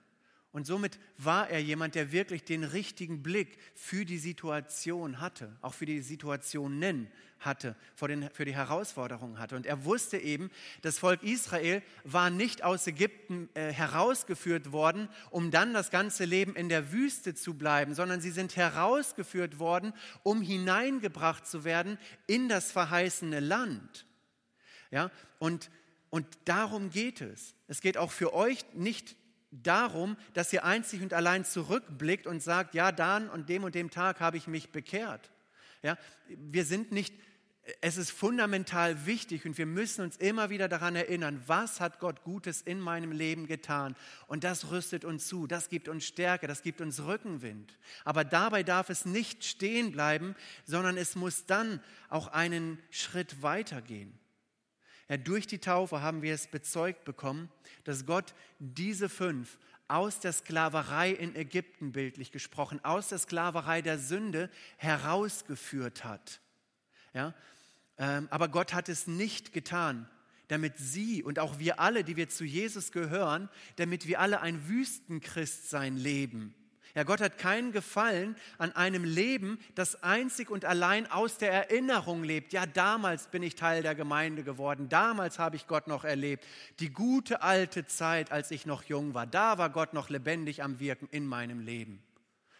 Und 0.52 0.66
somit 0.66 1.00
war 1.18 1.50
er 1.50 1.62
jemand, 1.62 1.94
der 1.94 2.12
wirklich 2.12 2.44
den 2.44 2.64
richtigen 2.64 3.22
Blick 3.22 3.60
für 3.76 4.04
die 4.04 4.18
Situation 4.18 5.22
hatte, 5.22 5.56
auch 5.62 5.76
für 5.76 5.86
die 5.86 6.02
Situationen 6.02 7.08
hatte, 7.40 7.76
für 7.96 8.46
die 8.46 8.56
Herausforderungen 8.56 9.38
hatte. 9.38 9.56
Und 9.56 9.68
er 9.68 9.86
wusste 9.86 10.18
eben, 10.18 10.50
das 10.82 10.98
Volk 10.98 11.22
Israel 11.22 11.84
war 12.04 12.32
nicht 12.32 12.64
aus 12.64 12.88
Ägypten 12.88 13.48
äh, 13.54 13.72
herausgeführt 13.72 14.72
worden, 14.72 15.08
um 15.30 15.52
dann 15.52 15.74
das 15.74 15.92
ganze 15.92 16.26
Leben 16.26 16.56
in 16.56 16.68
der 16.68 16.92
Wüste 16.92 17.36
zu 17.36 17.54
bleiben, 17.54 17.94
sondern 17.94 18.20
sie 18.20 18.32
sind 18.32 18.56
herausgeführt 18.56 19.60
worden, 19.60 19.94
um 20.24 20.42
hineingebracht 20.42 21.46
zu 21.46 21.64
werden 21.64 22.00
in 22.26 22.50
das 22.50 22.72
verheißene 22.72 23.40
Land. 23.40 24.08
Ja, 24.92 25.12
und, 25.38 25.70
und 26.10 26.26
darum 26.46 26.90
geht 26.90 27.22
es. 27.22 27.54
Es 27.68 27.82
geht 27.82 27.98
auch 27.98 28.12
für 28.12 28.34
euch 28.34 28.66
nicht 28.74 29.16
darum, 29.52 30.18
dass 30.34 30.54
ihr 30.54 30.64
einzig 30.64 31.02
und 31.02 31.14
allein 31.14 31.46
zurückblickt 31.46 32.28
und 32.28 32.42
sagt, 32.42 32.76
ja, 32.76 32.92
dann 32.92 33.30
und 33.30 33.50
dem 33.50 33.64
und 33.64 33.76
dem 33.76 33.90
Tag 33.90 34.20
habe 34.20 34.38
ich 34.38 34.48
mich 34.48 34.72
bekehrt. 34.72 35.32
Ja, 35.82 35.98
wir 36.28 36.66
sind 36.66 36.92
nicht, 36.92 37.14
es 37.82 37.98
ist 37.98 38.12
fundamental 38.12 39.06
wichtig 39.06 39.46
und 39.46 39.58
wir 39.58 39.66
müssen 39.66 40.04
uns 40.04 40.18
immer 40.18 40.50
wieder 40.50 40.68
daran 40.68 40.96
erinnern, 40.96 41.42
was 41.48 41.80
hat 41.80 42.00
Gott 42.00 42.24
Gutes 42.24 42.62
in 42.62 42.80
meinem 42.80 43.12
Leben 43.12 43.48
getan. 43.48 43.96
Und 44.28 44.44
das 44.44 44.72
rüstet 44.72 45.06
uns 45.06 45.28
zu, 45.28 45.48
das 45.48 45.70
gibt 45.70 45.88
uns 45.88 46.06
Stärke, 46.06 46.48
das 46.48 46.62
gibt 46.62 46.82
uns 46.82 47.04
Rückenwind. 47.04 47.78
Aber 48.04 48.24
dabei 48.24 48.64
darf 48.64 48.90
es 48.90 49.06
nicht 49.06 49.46
stehen 49.46 49.92
bleiben, 49.92 50.36
sondern 50.66 50.98
es 50.98 51.16
muss 51.16 51.46
dann 51.46 51.82
auch 52.10 52.28
einen 52.28 52.80
Schritt 52.90 53.42
weitergehen. 53.42 54.20
Ja, 55.10 55.18
durch 55.18 55.48
die 55.48 55.58
Taufe 55.58 56.02
haben 56.02 56.22
wir 56.22 56.34
es 56.34 56.48
bezeugt 56.48 57.04
bekommen, 57.04 57.52
dass 57.84 58.06
Gott 58.06 58.36
diese 58.60 59.10
fünf 59.10 59.58
aus 59.88 60.20
der 60.20 60.32
Sklaverei 60.32 61.10
in 61.12 61.36
Ägypten 61.36 61.92
bildlich 61.92 62.32
gesprochen, 62.32 62.80
aus 62.86 63.10
der 63.10 63.18
Sklaverei 63.18 63.82
der 63.82 63.98
Sünde 63.98 64.52
herausgeführt 64.78 66.04
hat. 66.04 66.40
Ja? 67.14 67.34
Ähm, 67.98 68.28
aber 68.30 68.50
Gott 68.50 68.74
hat 68.74 68.88
es 68.88 69.08
nicht 69.08 69.52
getan, 69.52 70.08
damit 70.48 70.78
sie 70.78 71.24
und 71.24 71.40
auch 71.40 71.58
wir 71.58 71.80
alle, 71.80 72.04
die 72.04 72.16
wir 72.16 72.30
zu 72.30 72.46
Jesus 72.46 72.92
gehören, 72.92 73.50
damit 73.78 74.08
wir 74.08 74.20
alle 74.20 74.42
ein 74.42 74.70
Wüstenchristsein 74.70 75.98
leben. 75.98 76.54
Ja, 76.96 77.04
Gott 77.04 77.22
hat 77.22 77.38
keinen 77.38 77.72
Gefallen 77.72 78.36
an 78.58 78.72
einem 78.76 79.04
Leben, 79.04 79.60
das 79.76 80.02
einzig 80.04 80.50
und 80.50 80.66
allein 80.66 81.10
aus 81.12 81.38
der 81.38 81.52
Erinnerung 81.52 82.24
lebt. 82.24 82.52
Ja, 82.52 82.66
damals 82.66 83.28
bin 83.28 83.44
ich 83.44 83.56
Teil 83.56 83.84
der 83.84 83.96
Gemeinde 83.96 84.44
geworden. 84.44 84.90
Damals 84.90 85.38
habe 85.38 85.56
ich 85.56 85.68
Gott 85.68 85.88
noch 85.88 86.04
erlebt. 86.04 86.46
Die 86.80 86.90
gute 86.90 87.44
alte 87.44 87.86
Zeit, 87.86 88.32
als 88.32 88.52
ich 88.52 88.66
noch 88.66 88.84
jung 88.84 89.14
war. 89.14 89.28
Da 89.28 89.58
war 89.58 89.70
Gott 89.70 89.94
noch 89.94 90.10
lebendig 90.10 90.64
am 90.64 90.80
Wirken 90.80 91.08
in 91.12 91.28
meinem 91.28 91.60
Leben. 91.60 92.02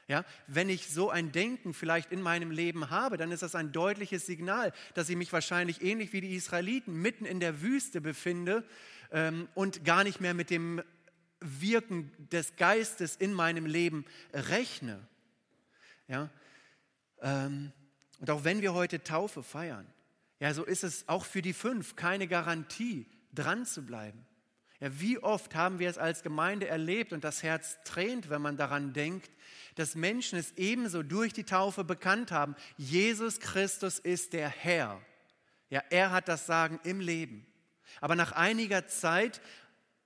Ja, 0.10 0.26
wenn 0.48 0.70
ich 0.70 0.90
so 0.90 1.12
ein 1.12 1.32
Denken 1.32 1.72
vielleicht 1.72 2.12
in 2.12 2.20
meinem 2.20 2.50
Leben 2.50 2.90
habe, 2.90 3.16
dann 3.18 3.32
ist 3.32 3.44
das 3.44 3.54
ein 3.54 3.72
deutliches 3.72 4.26
Signal, 4.26 4.74
dass 4.96 5.08
ich 5.08 5.16
mich 5.16 5.32
wahrscheinlich 5.32 5.84
ähnlich 5.84 6.14
wie 6.14 6.22
die 6.22 6.36
Israeliten 6.36 7.00
mitten 7.00 7.26
in 7.26 7.40
der 7.40 7.62
Wüste 7.62 8.02
befinde 8.02 8.64
ähm, 9.12 9.48
und 9.54 9.86
gar 9.86 10.04
nicht 10.04 10.20
mehr 10.20 10.34
mit 10.34 10.50
dem 10.50 10.82
Wirken 11.40 12.12
des 12.32 12.56
Geistes 12.56 13.16
in 13.16 13.34
meinem 13.34 13.66
Leben 13.66 14.06
rechne. 14.34 15.08
Ja? 16.08 16.30
Ähm, 17.22 17.72
und 18.20 18.30
auch 18.30 18.44
wenn 18.44 18.62
wir 18.62 18.74
heute 18.74 19.04
Taufe 19.04 19.44
feiern, 19.44 19.88
ja, 20.40 20.54
so 20.54 20.64
ist 20.64 20.84
es 20.84 21.08
auch 21.08 21.26
für 21.26 21.42
die 21.42 21.54
fünf 21.54 21.96
keine 21.96 22.28
Garantie, 22.28 23.06
dran 23.34 23.66
zu 23.66 23.86
bleiben. 23.86 24.26
Ja, 24.80 24.98
wie 25.00 25.20
oft 25.20 25.56
haben 25.56 25.80
wir 25.80 25.90
es 25.90 25.98
als 25.98 26.24
Gemeinde 26.24 26.68
erlebt 26.68 27.12
und 27.12 27.26
das 27.26 27.44
Herz 27.44 27.78
tränt, 27.84 28.30
wenn 28.30 28.42
man 28.42 28.56
daran 28.56 28.94
denkt, 28.94 29.30
dass 29.76 29.96
Menschen 29.96 30.40
es 30.40 30.54
ebenso 30.56 31.04
durch 31.04 31.34
die 31.34 31.44
Taufe 31.44 31.84
bekannt 31.84 32.32
haben. 32.32 32.56
Jesus 32.78 33.40
Christus 33.40 34.00
ist 34.00 34.32
der 34.32 34.50
Herr. 34.50 35.02
Ja, 35.70 35.84
er 35.90 36.12
hat 36.12 36.30
das 36.30 36.46
Sagen 36.46 36.80
im 36.84 37.02
Leben. 37.02 37.46
Aber 38.00 38.16
nach 38.16 38.32
einiger 38.32 38.88
Zeit 38.88 39.42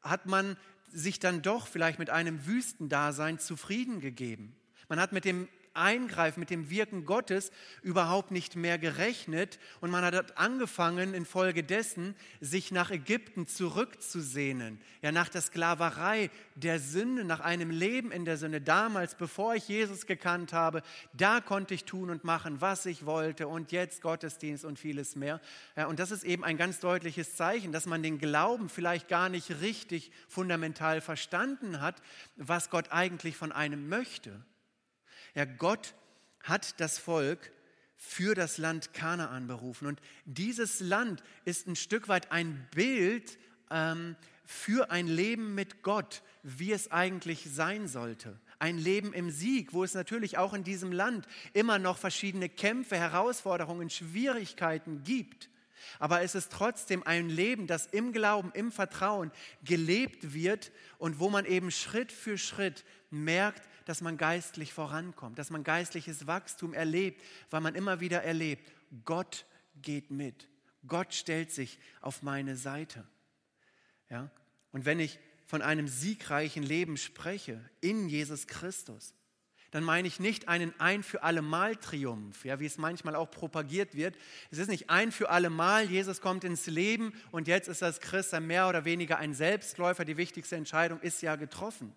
hat 0.02 0.26
man 0.26 0.58
sich 0.94 1.20
dann 1.20 1.42
doch 1.42 1.68
vielleicht 1.68 2.00
mit 2.00 2.10
einem 2.10 2.46
Wüstendasein 2.46 3.40
zufrieden 3.40 4.00
gegeben. 4.00 4.56
Man 4.90 5.00
hat 5.00 5.12
mit 5.12 5.26
dem 5.26 5.48
Eingreifen, 5.74 6.40
mit 6.40 6.50
dem 6.50 6.70
Wirken 6.70 7.06
Gottes 7.06 7.52
überhaupt 7.82 8.32
nicht 8.32 8.56
mehr 8.56 8.78
gerechnet 8.78 9.60
und 9.82 9.92
man 9.92 10.04
hat 10.04 10.38
angefangen, 10.38 11.14
infolgedessen 11.14 12.16
sich 12.40 12.72
nach 12.72 12.92
Ägypten 12.92 13.48
zurückzusehnen, 13.48 14.80
ja 15.02 15.12
nach 15.12 15.30
der 15.30 15.42
Sklaverei 15.42 16.30
der 16.56 16.80
Sünde, 16.80 17.24
nach 17.24 17.40
einem 17.40 17.72
Leben 17.72 18.12
in 18.12 18.26
der 18.26 18.38
Sünde. 18.38 18.62
Damals, 18.62 19.16
bevor 19.16 19.56
ich 19.56 19.68
Jesus 19.68 20.06
gekannt 20.06 20.54
habe, 20.54 20.84
da 21.14 21.42
konnte 21.42 21.74
ich 21.74 21.86
tun 21.86 22.10
und 22.10 22.24
machen, 22.24 22.62
was 22.62 22.86
ich 22.86 23.06
wollte 23.06 23.48
und 23.48 23.72
jetzt 23.72 24.02
Gottesdienst 24.02 24.66
und 24.66 24.80
vieles 24.80 25.16
mehr. 25.16 25.42
Ja, 25.76 25.88
und 25.88 26.00
das 26.00 26.12
ist 26.12 26.24
eben 26.24 26.44
ein 26.44 26.58
ganz 26.58 26.80
deutliches 26.80 27.36
Zeichen, 27.36 27.72
dass 27.72 27.86
man 27.86 28.04
den 28.04 28.20
Glauben 28.20 28.70
vielleicht 28.70 29.08
gar 29.08 29.30
nicht 29.30 29.62
richtig 29.62 30.12
fundamental 30.28 31.02
verstanden 31.02 31.82
hat, 31.82 32.02
was 32.36 32.70
Gott 32.70 32.92
eigentlich 32.92 33.36
von 33.36 33.52
einem 33.52 33.90
möchte. 33.90 34.44
Ja, 35.36 35.46
Gott 35.46 35.96
hat 36.44 36.80
das 36.80 36.98
Volk 36.98 37.52
für 37.98 38.36
das 38.36 38.58
Land 38.58 38.94
Kanaan 38.94 39.48
berufen. 39.48 39.88
Und 39.88 40.00
dieses 40.26 40.80
Land 40.80 41.24
ist 41.46 41.68
ein 41.68 41.76
Stück 41.76 42.08
weit 42.08 42.32
ein 42.32 42.68
Bild 42.76 43.38
ähm, 43.72 44.16
für 44.46 44.92
ein 44.92 45.08
Leben 45.08 45.56
mit 45.56 45.82
Gott, 45.84 46.22
wie 46.44 46.74
es 46.74 46.92
eigentlich 46.92 47.48
sein 47.50 47.88
sollte. 47.88 48.40
Ein 48.60 48.78
Leben 48.78 49.14
im 49.14 49.32
Sieg, 49.32 49.74
wo 49.74 49.84
es 49.84 49.94
natürlich 49.94 50.38
auch 50.38 50.54
in 50.54 50.64
diesem 50.64 50.92
Land 50.92 51.28
immer 51.54 51.80
noch 51.80 51.98
verschiedene 51.98 52.50
Kämpfe, 52.50 52.98
Herausforderungen, 52.98 53.90
Schwierigkeiten 53.90 55.04
gibt. 55.04 55.50
Aber 56.00 56.22
es 56.22 56.36
ist 56.36 56.52
trotzdem 56.52 57.04
ein 57.04 57.30
Leben, 57.30 57.68
das 57.68 57.88
im 57.88 58.14
Glauben, 58.14 58.52
im 58.54 58.72
Vertrauen 58.72 59.32
gelebt 59.64 60.34
wird 60.34 60.72
und 60.98 61.20
wo 61.20 61.30
man 61.30 61.46
eben 61.46 61.72
Schritt 61.72 62.12
für 62.12 62.38
Schritt 62.38 62.86
merkt, 63.10 63.62
dass 63.86 64.02
man 64.02 64.18
geistlich 64.18 64.74
vorankommt, 64.74 65.40
dass 65.40 65.50
man 65.50 65.64
geistliches 65.64 66.28
Wachstum 66.28 66.74
erlebt, 66.74 67.22
weil 67.50 67.62
man 67.62 67.76
immer 67.76 68.00
wieder 68.00 68.24
erlebt, 68.24 68.72
Gott 69.06 69.46
geht 69.82 70.12
mit. 70.12 70.48
Gott 70.88 71.14
stellt 71.14 71.52
sich 71.52 71.80
auf 72.02 72.22
meine 72.22 72.56
Seite. 72.56 73.06
Ja? 74.10 74.30
Und 74.72 74.86
wenn 74.86 75.00
ich 75.00 75.20
von 75.46 75.62
einem 75.62 75.88
siegreichen 75.88 76.64
Leben 76.64 76.98
spreche 76.98 77.60
in 77.82 78.10
Jesus 78.10 78.48
Christus, 78.48 79.14
dann 79.74 79.84
meine 79.84 80.08
ich 80.08 80.20
nicht 80.20 80.50
einen 80.50 80.72
ein 80.80 81.02
für 81.02 81.24
alle 81.24 81.42
Mal 81.42 81.76
Triumph, 81.76 82.46
ja, 82.46 82.60
wie 82.60 82.68
es 82.68 82.78
manchmal 82.78 83.16
auch 83.16 83.32
propagiert 83.32 83.96
wird. 83.96 84.16
Es 84.52 84.60
ist 84.60 84.70
nicht 84.70 84.92
ein 84.92 85.12
für 85.12 85.32
alle 85.32 85.50
Mal, 85.50 85.90
Jesus 85.90 86.22
kommt 86.22 86.44
ins 86.44 86.68
Leben 86.68 87.12
und 87.32 87.48
jetzt 87.48 87.68
ist 87.68 87.82
das 87.82 88.00
Christ 88.00 88.40
mehr 88.40 88.70
oder 88.70 88.86
weniger 88.86 89.18
ein 89.18 89.34
Selbstläufer. 89.34 90.06
Die 90.06 90.16
wichtigste 90.18 90.56
Entscheidung 90.58 91.00
ist 91.02 91.24
ja 91.24 91.36
getroffen. 91.38 91.92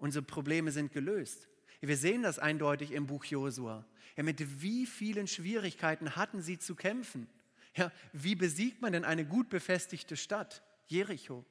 Unsere 0.00 0.24
Probleme 0.24 0.72
sind 0.72 0.92
gelöst. 0.92 1.46
Wir 1.80 1.96
sehen 1.96 2.22
das 2.22 2.38
eindeutig 2.38 2.90
im 2.90 3.06
Buch 3.06 3.24
Josua. 3.24 3.84
Ja, 4.16 4.22
mit 4.22 4.62
wie 4.62 4.86
vielen 4.86 5.26
Schwierigkeiten 5.26 6.16
hatten 6.16 6.42
sie 6.42 6.58
zu 6.58 6.74
kämpfen? 6.74 7.28
Ja, 7.76 7.92
wie 8.12 8.34
besiegt 8.34 8.82
man 8.82 8.92
denn 8.92 9.04
eine 9.04 9.24
gut 9.24 9.50
befestigte 9.50 10.16
Stadt, 10.16 10.62
Jericho? 10.88 11.44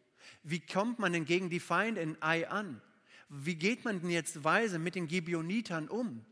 Wie 0.44 0.60
kommt 0.60 1.00
man 1.00 1.14
denn 1.14 1.26
gegen 1.26 1.50
die 1.50 1.60
Feinde 1.60 2.02
in 2.02 2.22
Ai 2.22 2.50
an? 2.50 2.82
Wie 3.30 3.56
geht 3.56 3.86
man 3.86 4.02
denn 4.02 4.10
jetzt 4.10 4.44
weise 4.44 4.80
mit 4.80 4.96
den 4.96 5.08
Gibeonitern 5.08 5.88
um? 5.88 6.26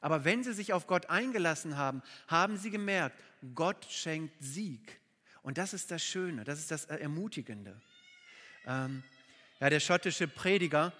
Aber 0.00 0.24
wenn 0.24 0.42
sie 0.42 0.54
sich 0.54 0.72
auf 0.72 0.86
Gott 0.86 1.10
eingelassen 1.10 1.76
haben, 1.76 2.02
haben 2.26 2.56
sie 2.56 2.70
gemerkt, 2.70 3.22
Gott 3.54 3.84
schenkt 3.84 4.34
Sieg. 4.42 4.98
Und 5.42 5.58
das 5.58 5.74
ist 5.74 5.90
das 5.90 6.02
Schöne, 6.02 6.44
das 6.44 6.58
ist 6.58 6.70
das 6.70 6.86
Ermutigende. 6.86 7.80
Ähm, 8.66 9.02
ja, 9.60 9.68
der 9.68 9.80
schottische 9.80 10.26
Prediger 10.26 10.92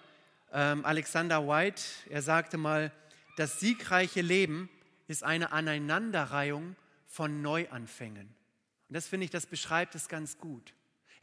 Alexander 0.51 1.47
White, 1.47 1.81
er 2.09 2.21
sagte 2.21 2.57
mal, 2.57 2.91
das 3.37 3.59
siegreiche 3.59 4.21
Leben 4.21 4.69
ist 5.07 5.23
eine 5.23 5.51
Aneinanderreihung 5.51 6.75
von 7.07 7.41
Neuanfängen. 7.41 8.27
Und 8.89 8.93
das 8.93 9.07
finde 9.07 9.25
ich, 9.25 9.31
das 9.31 9.45
beschreibt 9.45 9.95
es 9.95 10.09
ganz 10.09 10.37
gut. 10.37 10.73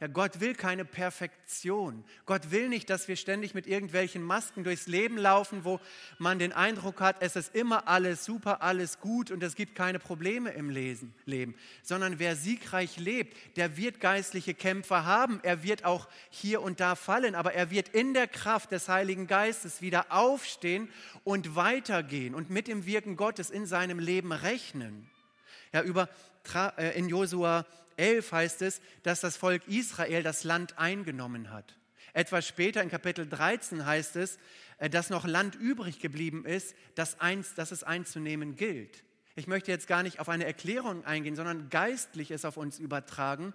Ja, 0.01 0.07
Gott 0.07 0.39
will 0.39 0.55
keine 0.55 0.85
Perfektion. 0.85 2.05
Gott 2.25 2.51
will 2.51 2.69
nicht, 2.69 2.89
dass 2.89 3.09
wir 3.09 3.17
ständig 3.17 3.53
mit 3.53 3.67
irgendwelchen 3.67 4.23
Masken 4.23 4.63
durchs 4.63 4.87
Leben 4.87 5.17
laufen, 5.17 5.65
wo 5.65 5.81
man 6.17 6.39
den 6.39 6.53
Eindruck 6.53 7.01
hat, 7.01 7.17
es 7.19 7.35
ist 7.35 7.53
immer 7.53 7.89
alles 7.89 8.23
super, 8.23 8.61
alles 8.61 9.01
gut 9.01 9.29
und 9.29 9.43
es 9.43 9.55
gibt 9.55 9.75
keine 9.75 9.99
Probleme 9.99 10.51
im 10.51 10.69
Lesen, 10.69 11.13
Leben. 11.25 11.53
Sondern 11.83 12.17
wer 12.17 12.37
siegreich 12.37 12.95
lebt, 12.95 13.57
der 13.57 13.75
wird 13.75 13.99
geistliche 13.99 14.53
Kämpfe 14.53 15.03
haben. 15.03 15.41
Er 15.43 15.63
wird 15.63 15.83
auch 15.83 16.07
hier 16.29 16.61
und 16.61 16.79
da 16.79 16.95
fallen, 16.95 17.35
aber 17.35 17.53
er 17.53 17.69
wird 17.69 17.89
in 17.89 18.13
der 18.13 18.29
Kraft 18.29 18.71
des 18.71 18.87
Heiligen 18.87 19.27
Geistes 19.27 19.81
wieder 19.81 20.05
aufstehen 20.13 20.87
und 21.25 21.57
weitergehen 21.57 22.35
und 22.35 22.49
mit 22.49 22.69
dem 22.69 22.85
Wirken 22.85 23.17
Gottes 23.17 23.49
in 23.49 23.65
seinem 23.65 23.99
Leben 23.99 24.31
rechnen. 24.31 25.09
Ja, 25.73 25.83
über, 25.83 26.07
äh, 26.77 26.97
in 26.97 27.09
Josua 27.09 27.65
11 27.99 28.31
heißt 28.31 28.61
es, 28.61 28.81
dass 29.03 29.19
das 29.19 29.37
Volk 29.37 29.67
Israel 29.67 30.23
das 30.23 30.43
Land 30.43 30.79
eingenommen 30.79 31.51
hat. 31.51 31.77
Etwas 32.13 32.47
später 32.47 32.81
in 32.81 32.89
Kapitel 32.89 33.27
13 33.27 33.85
heißt 33.85 34.15
es, 34.15 34.39
äh, 34.77 34.89
dass 34.89 35.09
noch 35.09 35.25
Land 35.25 35.55
übrig 35.55 35.99
geblieben 35.99 36.45
ist, 36.45 36.75
das, 36.95 37.19
eins, 37.19 37.53
das 37.53 37.71
es 37.71 37.83
einzunehmen 37.83 38.55
gilt. 38.55 39.03
Ich 39.35 39.47
möchte 39.47 39.71
jetzt 39.71 39.87
gar 39.87 40.03
nicht 40.03 40.19
auf 40.19 40.29
eine 40.29 40.45
Erklärung 40.45 41.05
eingehen, 41.05 41.35
sondern 41.35 41.69
geistlich 41.69 42.31
es 42.31 42.45
auf 42.45 42.57
uns 42.57 42.79
übertragen, 42.79 43.53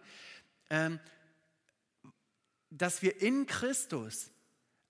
ähm, 0.71 1.01
dass 2.71 3.03
wir 3.03 3.21
in 3.21 3.47
Christus 3.47 4.31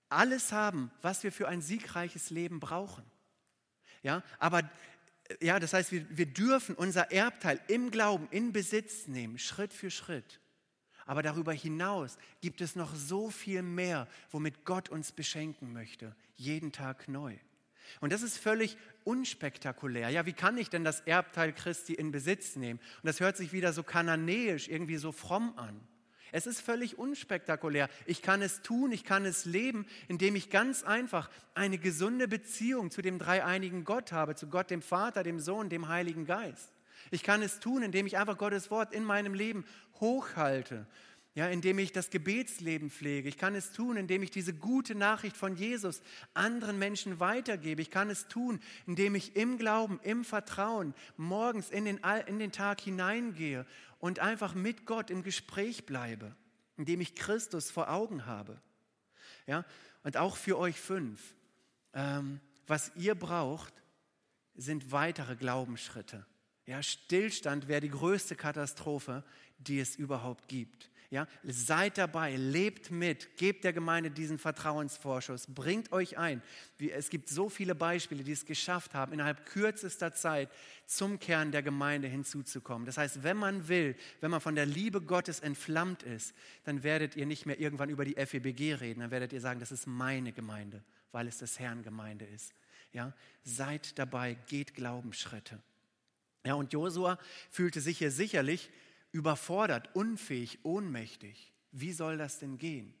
alles 0.09 0.51
haben, 0.51 0.91
was 1.01 1.23
wir 1.23 1.31
für 1.31 1.47
ein 1.47 1.61
siegreiches 1.61 2.29
Leben 2.29 2.59
brauchen. 2.59 3.03
Ja, 4.03 4.21
aber 4.37 4.69
ja, 5.41 5.59
das 5.59 5.73
heißt, 5.73 5.91
wir, 5.91 6.05
wir 6.09 6.25
dürfen 6.25 6.75
unser 6.75 7.11
Erbteil 7.11 7.59
im 7.67 7.91
Glauben 7.91 8.27
in 8.31 8.53
Besitz 8.53 9.07
nehmen, 9.07 9.39
Schritt 9.39 9.73
für 9.73 9.89
Schritt. 9.89 10.39
Aber 11.05 11.21
darüber 11.21 11.53
hinaus 11.53 12.17
gibt 12.41 12.61
es 12.61 12.75
noch 12.75 12.95
so 12.95 13.29
viel 13.29 13.61
mehr, 13.61 14.07
womit 14.31 14.65
Gott 14.65 14.89
uns 14.89 15.11
beschenken 15.11 15.71
möchte, 15.71 16.15
jeden 16.35 16.71
Tag 16.71 17.07
neu. 17.07 17.35
Und 18.01 18.11
das 18.11 18.23
ist 18.23 18.37
völlig 18.37 18.77
unspektakulär. 19.03 20.09
Ja, 20.09 20.25
wie 20.25 20.33
kann 20.33 20.57
ich 20.57 20.69
denn 20.69 20.83
das 20.83 21.01
Erbteil 21.01 21.53
Christi 21.53 21.93
in 21.93 22.11
Besitz 22.11 22.55
nehmen? 22.55 22.79
Und 22.79 23.05
das 23.05 23.19
hört 23.19 23.37
sich 23.37 23.53
wieder 23.53 23.73
so 23.73 23.83
kananäisch, 23.83 24.67
irgendwie 24.67 24.97
so 24.97 25.11
fromm 25.11 25.53
an. 25.57 25.79
Es 26.31 26.47
ist 26.47 26.61
völlig 26.61 26.97
unspektakulär. 26.97 27.89
Ich 28.05 28.21
kann 28.21 28.41
es 28.41 28.61
tun, 28.61 28.91
ich 28.91 29.03
kann 29.03 29.25
es 29.25 29.45
leben, 29.45 29.85
indem 30.07 30.35
ich 30.35 30.49
ganz 30.49 30.83
einfach 30.83 31.29
eine 31.53 31.77
gesunde 31.77 32.27
Beziehung 32.27 32.91
zu 32.91 33.01
dem 33.01 33.19
dreieinigen 33.19 33.83
Gott 33.83 34.11
habe, 34.11 34.35
zu 34.35 34.47
Gott, 34.47 34.69
dem 34.69 34.81
Vater, 34.81 35.23
dem 35.23 35.39
Sohn, 35.39 35.69
dem 35.69 35.87
Heiligen 35.87 36.25
Geist. 36.25 36.71
Ich 37.11 37.23
kann 37.23 37.41
es 37.41 37.59
tun, 37.59 37.83
indem 37.83 38.07
ich 38.07 38.17
einfach 38.17 38.37
Gottes 38.37 38.71
Wort 38.71 38.93
in 38.93 39.03
meinem 39.03 39.33
Leben 39.33 39.65
hochhalte, 39.99 40.87
ja, 41.35 41.47
indem 41.47 41.79
ich 41.79 41.91
das 41.91 42.09
Gebetsleben 42.09 42.89
pflege. 42.89 43.27
Ich 43.27 43.37
kann 43.37 43.55
es 43.55 43.71
tun, 43.71 43.97
indem 43.97 44.23
ich 44.23 44.31
diese 44.31 44.53
gute 44.53 44.95
Nachricht 44.95 45.35
von 45.35 45.55
Jesus 45.55 46.01
anderen 46.33 46.79
Menschen 46.79 47.19
weitergebe. 47.19 47.81
Ich 47.81 47.91
kann 47.91 48.09
es 48.09 48.27
tun, 48.27 48.59
indem 48.87 49.15
ich 49.15 49.35
im 49.35 49.57
Glauben, 49.57 49.99
im 50.03 50.23
Vertrauen 50.23 50.93
morgens 51.17 51.69
in 51.69 51.85
den, 51.85 51.99
in 52.27 52.39
den 52.39 52.51
Tag 52.51 52.81
hineingehe 52.81 53.65
und 54.05 54.19
einfach 54.19 54.53
mit 54.53 54.85
Gott 54.85 55.09
im 55.09 55.23
Gespräch 55.23 55.87
bleibe, 55.87 56.35
indem 56.77 57.01
ich 57.01 57.15
Christus 57.15 57.71
vor 57.71 57.89
Augen 57.89 58.27
habe. 58.27 58.61
Ja? 59.47 59.65
Und 60.03 60.15
auch 60.15 60.37
für 60.37 60.59
euch 60.59 60.79
fünf, 60.79 61.33
ähm, 61.91 62.39
was 62.67 62.91
ihr 62.95 63.15
braucht, 63.15 63.73
sind 64.53 64.91
weitere 64.91 65.35
Glaubensschritte. 65.35 66.23
Ja, 66.67 66.83
Stillstand 66.83 67.67
wäre 67.67 67.81
die 67.81 67.89
größte 67.89 68.35
Katastrophe, 68.35 69.23
die 69.57 69.79
es 69.79 69.95
überhaupt 69.95 70.47
gibt. 70.49 70.91
Ja, 71.11 71.27
seid 71.43 71.97
dabei, 71.97 72.35
lebt 72.35 72.91
mit, 72.91 73.37
gebt 73.37 73.63
der 73.63 73.73
Gemeinde 73.73 74.09
diesen 74.11 74.37
Vertrauensvorschuss, 74.37 75.47
bringt 75.47 75.91
euch 75.91 76.17
ein. 76.17 76.41
Es 76.79 77.09
gibt 77.09 77.29
so 77.29 77.49
viele 77.49 77.75
Beispiele, 77.75 78.23
die 78.23 78.31
es 78.31 78.45
geschafft 78.45 78.93
haben, 78.93 79.13
innerhalb 79.13 79.45
kürzester 79.45 80.13
Zeit 80.13 80.49
zum 80.85 81.19
Kern 81.19 81.51
der 81.51 81.63
Gemeinde 81.63 82.07
hinzuzukommen. 82.07 82.85
Das 82.85 82.97
heißt, 82.97 83.23
wenn 83.23 83.37
man 83.37 83.67
will, 83.67 83.95
wenn 84.21 84.31
man 84.31 84.41
von 84.41 84.55
der 84.55 84.65
Liebe 84.65 85.01
Gottes 85.01 85.39
entflammt 85.39 86.03
ist, 86.03 86.33
dann 86.63 86.83
werdet 86.83 87.15
ihr 87.15 87.25
nicht 87.25 87.45
mehr 87.45 87.59
irgendwann 87.59 87.89
über 87.89 88.05
die 88.05 88.15
FEBG 88.15 88.75
reden, 88.75 89.01
dann 89.01 89.11
werdet 89.11 89.33
ihr 89.33 89.41
sagen, 89.41 89.59
das 89.59 89.71
ist 89.71 89.87
meine 89.87 90.31
Gemeinde, 90.31 90.83
weil 91.11 91.27
es 91.27 91.37
des 91.37 91.59
Herrn 91.59 91.83
Gemeinde 91.83 92.25
ist. 92.25 92.53
Ja, 92.93 93.13
seid 93.43 93.97
dabei, 93.99 94.37
geht 94.47 94.73
Glaubensschritte. 94.73 95.61
Ja, 96.45 96.53
und 96.53 96.73
Josua 96.73 97.17
fühlte 97.49 97.81
sich 97.81 97.97
hier 97.97 98.11
sicherlich 98.11 98.69
überfordert, 99.15 99.95
unfähig, 99.95 100.59
ohnmächtig. 100.63 101.53
Wie 101.71 101.93
soll 101.93 102.17
das 102.17 102.37
denn 102.39 102.57
gehen? 102.57 102.93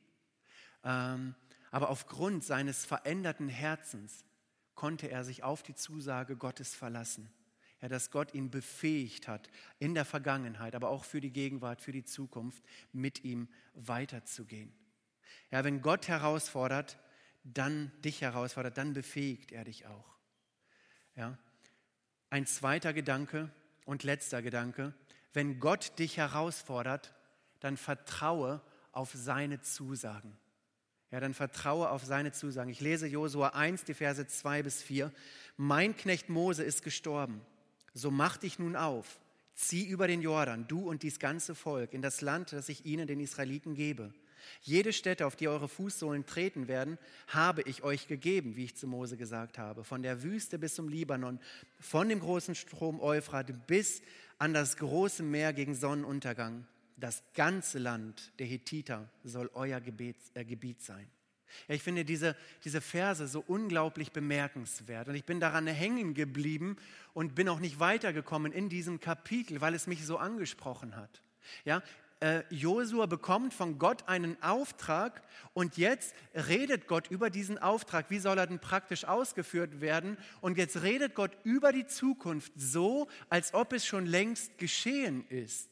Ähm, 0.85 1.35
aber 1.71 1.89
aufgrund 1.89 2.45
seines 2.45 2.85
veränderten 2.85 3.49
Herzens 3.49 4.23
konnte 4.75 5.11
er 5.11 5.25
sich 5.25 5.43
auf 5.43 5.61
die 5.61 5.75
Zusage 5.75 6.37
Gottes 6.37 6.73
verlassen. 6.73 7.29
Ja, 7.81 7.89
dass 7.89 8.11
Gott 8.11 8.33
ihn 8.33 8.49
befähigt 8.49 9.27
hat, 9.27 9.49
in 9.77 9.93
der 9.93 10.05
Vergangenheit, 10.05 10.73
aber 10.73 10.87
auch 10.87 11.03
für 11.03 11.19
die 11.19 11.33
Gegenwart, 11.33 11.81
für 11.81 11.91
die 11.91 12.05
Zukunft, 12.05 12.63
mit 12.93 13.25
ihm 13.25 13.49
weiterzugehen. 13.73 14.73
Ja, 15.51 15.65
wenn 15.65 15.81
Gott 15.81 16.07
herausfordert, 16.07 16.97
dann 17.43 17.91
dich 18.05 18.21
herausfordert, 18.21 18.77
dann 18.77 18.93
befähigt 18.93 19.51
er 19.51 19.65
dich 19.65 19.85
auch. 19.85 20.15
Ja. 21.17 21.37
Ein 22.29 22.45
zweiter 22.45 22.93
Gedanke 22.93 23.51
und 23.83 24.03
letzter 24.03 24.41
Gedanke, 24.41 24.93
wenn 25.35 25.59
Gott 25.59 25.99
dich 25.99 26.17
herausfordert, 26.17 27.13
dann 27.59 27.77
vertraue 27.77 28.61
auf 28.91 29.11
seine 29.13 29.61
Zusagen. 29.61 30.35
Ja, 31.11 31.19
dann 31.19 31.33
vertraue 31.33 31.89
auf 31.89 32.03
seine 32.03 32.31
Zusagen. 32.31 32.71
Ich 32.71 32.81
lese 32.81 33.07
Josua 33.07 33.49
1, 33.49 33.83
die 33.83 33.93
Verse 33.93 34.25
2 34.25 34.63
bis 34.63 34.81
4. 34.81 35.11
Mein 35.57 35.95
Knecht 35.95 36.29
Mose 36.29 36.63
ist 36.63 36.83
gestorben. 36.83 37.41
So 37.93 38.11
mach 38.11 38.37
dich 38.37 38.59
nun 38.59 38.75
auf, 38.75 39.19
zieh 39.53 39.85
über 39.87 40.07
den 40.07 40.21
Jordan, 40.21 40.67
du 40.67 40.89
und 40.89 41.03
dies 41.03 41.19
ganze 41.19 41.55
Volk, 41.55 41.93
in 41.93 42.01
das 42.01 42.21
Land, 42.21 42.51
das 42.51 42.67
ich 42.67 42.85
ihnen, 42.85 43.07
den 43.07 43.19
Israeliten, 43.19 43.75
gebe. 43.75 44.13
Jede 44.61 44.93
Stätte, 44.93 45.25
auf 45.25 45.35
die 45.35 45.47
eure 45.47 45.67
Fußsohlen 45.67 46.25
treten 46.25 46.67
werden, 46.67 46.97
habe 47.27 47.61
ich 47.63 47.83
euch 47.83 48.07
gegeben, 48.07 48.55
wie 48.55 48.65
ich 48.65 48.75
zu 48.75 48.87
Mose 48.87 49.17
gesagt 49.17 49.57
habe. 49.57 49.83
Von 49.83 50.03
der 50.03 50.23
Wüste 50.23 50.59
bis 50.59 50.75
zum 50.75 50.89
Libanon, 50.89 51.39
von 51.79 52.09
dem 52.09 52.19
großen 52.19 52.55
Strom 52.55 52.99
Euphrat 52.99 53.67
bis 53.67 54.01
an 54.37 54.53
das 54.53 54.77
große 54.77 55.23
Meer 55.23 55.53
gegen 55.53 55.75
Sonnenuntergang. 55.75 56.65
Das 56.97 57.23
ganze 57.33 57.79
Land 57.79 58.31
der 58.39 58.47
Hethiter 58.47 59.09
soll 59.23 59.49
euer 59.53 59.81
Gebet, 59.81 60.15
äh, 60.33 60.45
Gebiet 60.45 60.81
sein. 60.81 61.07
Ja, 61.67 61.75
ich 61.75 61.83
finde 61.83 62.05
diese, 62.05 62.35
diese 62.63 62.81
Verse 62.81 63.27
so 63.27 63.43
unglaublich 63.45 64.11
bemerkenswert 64.11 65.07
und 65.07 65.15
ich 65.15 65.25
bin 65.25 65.39
daran 65.39 65.67
hängen 65.67 66.13
geblieben 66.13 66.75
und 67.13 67.35
bin 67.35 67.49
auch 67.49 67.59
nicht 67.59 67.79
weitergekommen 67.79 68.51
in 68.51 68.69
diesem 68.69 68.99
Kapitel, 68.99 69.61
weil 69.61 69.73
es 69.73 69.87
mich 69.87 70.05
so 70.05 70.17
angesprochen 70.17 70.95
hat. 70.95 71.21
Ja, 71.63 71.81
äh, 72.21 72.43
Josua 72.49 73.05
bekommt 73.07 73.53
von 73.53 73.77
Gott 73.77 74.07
einen 74.07 74.41
Auftrag 74.41 75.21
und 75.53 75.77
jetzt 75.77 76.15
redet 76.33 76.87
Gott 76.87 77.07
über 77.09 77.29
diesen 77.29 77.57
Auftrag. 77.57 78.09
Wie 78.09 78.19
soll 78.19 78.37
er 78.37 78.47
denn 78.47 78.59
praktisch 78.59 79.05
ausgeführt 79.05 79.81
werden? 79.81 80.17
Und 80.41 80.57
jetzt 80.57 80.81
redet 80.81 81.13
Gott 81.13 81.31
über 81.43 81.71
die 81.71 81.87
Zukunft 81.87 82.53
so, 82.55 83.07
als 83.29 83.53
ob 83.53 83.73
es 83.73 83.85
schon 83.85 84.05
längst 84.05 84.57
geschehen 84.57 85.25
ist. 85.29 85.69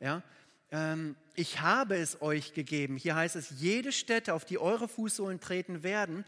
Ja, 0.00 0.22
ähm, 0.70 1.16
ich 1.34 1.60
habe 1.60 1.96
es 1.96 2.20
euch 2.20 2.52
gegeben. 2.52 2.96
Hier 2.96 3.14
heißt 3.14 3.36
es, 3.36 3.50
jede 3.60 3.92
Stätte, 3.92 4.34
auf 4.34 4.44
die 4.44 4.58
eure 4.58 4.88
Fußsohlen 4.88 5.40
treten 5.40 5.82
werden, 5.82 6.24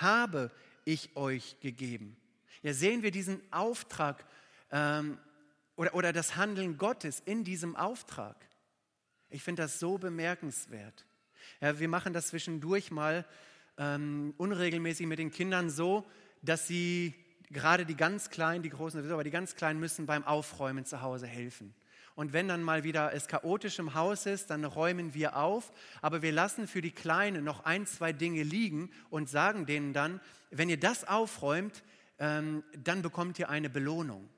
habe 0.00 0.50
ich 0.84 1.16
euch 1.16 1.60
gegeben. 1.60 2.16
Ja, 2.62 2.72
sehen 2.72 3.02
wir 3.02 3.10
diesen 3.10 3.40
Auftrag 3.52 4.24
ähm, 4.70 5.18
oder, 5.76 5.94
oder 5.94 6.12
das 6.12 6.36
Handeln 6.36 6.78
Gottes 6.78 7.20
in 7.24 7.44
diesem 7.44 7.76
Auftrag. 7.76 8.49
Ich 9.30 9.42
finde 9.42 9.62
das 9.62 9.78
so 9.78 9.96
bemerkenswert. 9.96 11.06
Ja, 11.60 11.78
wir 11.78 11.88
machen 11.88 12.12
das 12.12 12.28
zwischendurch 12.28 12.90
mal 12.90 13.24
ähm, 13.78 14.34
unregelmäßig 14.36 15.06
mit 15.06 15.18
den 15.18 15.30
Kindern 15.30 15.70
so, 15.70 16.04
dass 16.42 16.66
sie 16.66 17.14
gerade 17.50 17.86
die 17.86 17.96
ganz 17.96 18.30
Kleinen, 18.30 18.62
die 18.62 18.70
Großen, 18.70 19.10
aber 19.10 19.24
die 19.24 19.30
ganz 19.30 19.54
Kleinen 19.54 19.80
müssen 19.80 20.06
beim 20.06 20.24
Aufräumen 20.24 20.84
zu 20.84 21.00
Hause 21.02 21.26
helfen. 21.26 21.74
Und 22.14 22.32
wenn 22.32 22.48
dann 22.48 22.62
mal 22.62 22.84
wieder 22.84 23.14
es 23.14 23.28
chaotisch 23.28 23.78
im 23.78 23.94
Haus 23.94 24.26
ist, 24.26 24.50
dann 24.50 24.64
räumen 24.64 25.14
wir 25.14 25.36
auf. 25.36 25.72
Aber 26.02 26.22
wir 26.22 26.32
lassen 26.32 26.66
für 26.66 26.82
die 26.82 26.90
Kleinen 26.90 27.44
noch 27.44 27.64
ein, 27.64 27.86
zwei 27.86 28.12
Dinge 28.12 28.42
liegen 28.42 28.90
und 29.10 29.30
sagen 29.30 29.64
denen 29.64 29.92
dann, 29.92 30.20
wenn 30.50 30.68
ihr 30.68 30.78
das 30.78 31.06
aufräumt, 31.06 31.82
ähm, 32.18 32.62
dann 32.76 33.02
bekommt 33.02 33.38
ihr 33.38 33.48
eine 33.48 33.70
Belohnung. 33.70 34.28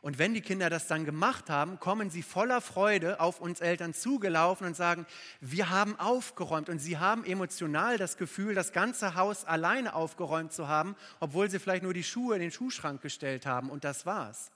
Und 0.00 0.18
wenn 0.18 0.32
die 0.32 0.40
Kinder 0.40 0.70
das 0.70 0.86
dann 0.86 1.04
gemacht 1.04 1.50
haben, 1.50 1.80
kommen 1.80 2.10
sie 2.10 2.22
voller 2.22 2.60
Freude 2.60 3.20
auf 3.20 3.40
uns 3.40 3.60
Eltern 3.60 3.94
zugelaufen 3.94 4.66
und 4.66 4.76
sagen, 4.76 5.06
wir 5.40 5.70
haben 5.70 5.98
aufgeräumt. 5.98 6.68
Und 6.68 6.78
sie 6.78 6.98
haben 6.98 7.24
emotional 7.24 7.98
das 7.98 8.16
Gefühl, 8.16 8.54
das 8.54 8.72
ganze 8.72 9.14
Haus 9.16 9.44
alleine 9.44 9.94
aufgeräumt 9.94 10.52
zu 10.52 10.68
haben, 10.68 10.94
obwohl 11.18 11.50
sie 11.50 11.58
vielleicht 11.58 11.82
nur 11.82 11.94
die 11.94 12.04
Schuhe 12.04 12.36
in 12.36 12.40
den 12.40 12.52
Schuhschrank 12.52 13.02
gestellt 13.02 13.44
haben. 13.44 13.70
Und 13.70 13.84
das 13.84 14.06
war's. 14.06 14.50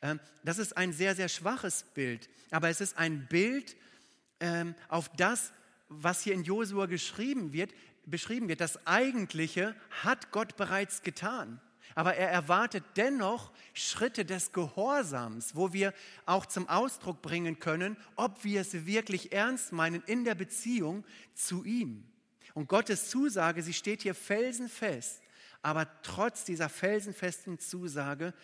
Ähm, 0.00 0.20
das 0.42 0.58
ist 0.58 0.76
ein 0.76 0.92
sehr, 0.92 1.14
sehr 1.14 1.28
schwaches 1.28 1.84
Bild. 1.94 2.28
Aber 2.50 2.68
es 2.68 2.80
ist 2.80 2.96
ein 2.96 3.26
Bild 3.26 3.76
ähm, 4.40 4.74
auf 4.88 5.10
das, 5.16 5.52
was 5.88 6.22
hier 6.22 6.34
in 6.34 6.44
Josua 6.44 6.86
geschrieben 6.86 7.52
wird, 7.52 7.72
beschrieben 8.06 8.48
wird. 8.48 8.60
Das 8.60 8.86
Eigentliche 8.86 9.74
hat 10.02 10.30
Gott 10.30 10.56
bereits 10.56 11.02
getan. 11.02 11.60
Aber 11.94 12.14
er 12.14 12.30
erwartet 12.30 12.84
dennoch 12.96 13.52
Schritte 13.74 14.24
des 14.24 14.52
Gehorsams, 14.52 15.54
wo 15.56 15.72
wir 15.72 15.92
auch 16.26 16.46
zum 16.46 16.68
Ausdruck 16.68 17.22
bringen 17.22 17.58
können, 17.58 17.96
ob 18.16 18.44
wir 18.44 18.60
es 18.60 18.86
wirklich 18.86 19.32
ernst 19.32 19.72
meinen 19.72 20.02
in 20.06 20.24
der 20.24 20.34
Beziehung 20.34 21.04
zu 21.34 21.64
ihm. 21.64 22.04
Und 22.54 22.68
Gottes 22.68 23.08
Zusage, 23.08 23.62
sie 23.62 23.72
steht 23.72 24.02
hier 24.02 24.14
felsenfest. 24.14 25.22
Aber 25.62 25.86
trotz 26.02 26.44
dieser 26.44 26.68
felsenfesten 26.68 27.58
Zusage 27.58 28.34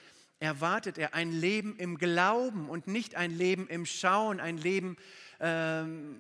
erwartet 0.40 0.98
er 0.98 1.14
ein 1.14 1.32
Leben 1.32 1.76
im 1.76 1.98
Glauben 1.98 2.68
und 2.68 2.86
nicht 2.86 3.16
ein 3.16 3.36
Leben 3.36 3.66
im 3.68 3.86
Schauen, 3.86 4.40
ein 4.40 4.56
Leben 4.56 4.96
ähm, 5.40 6.16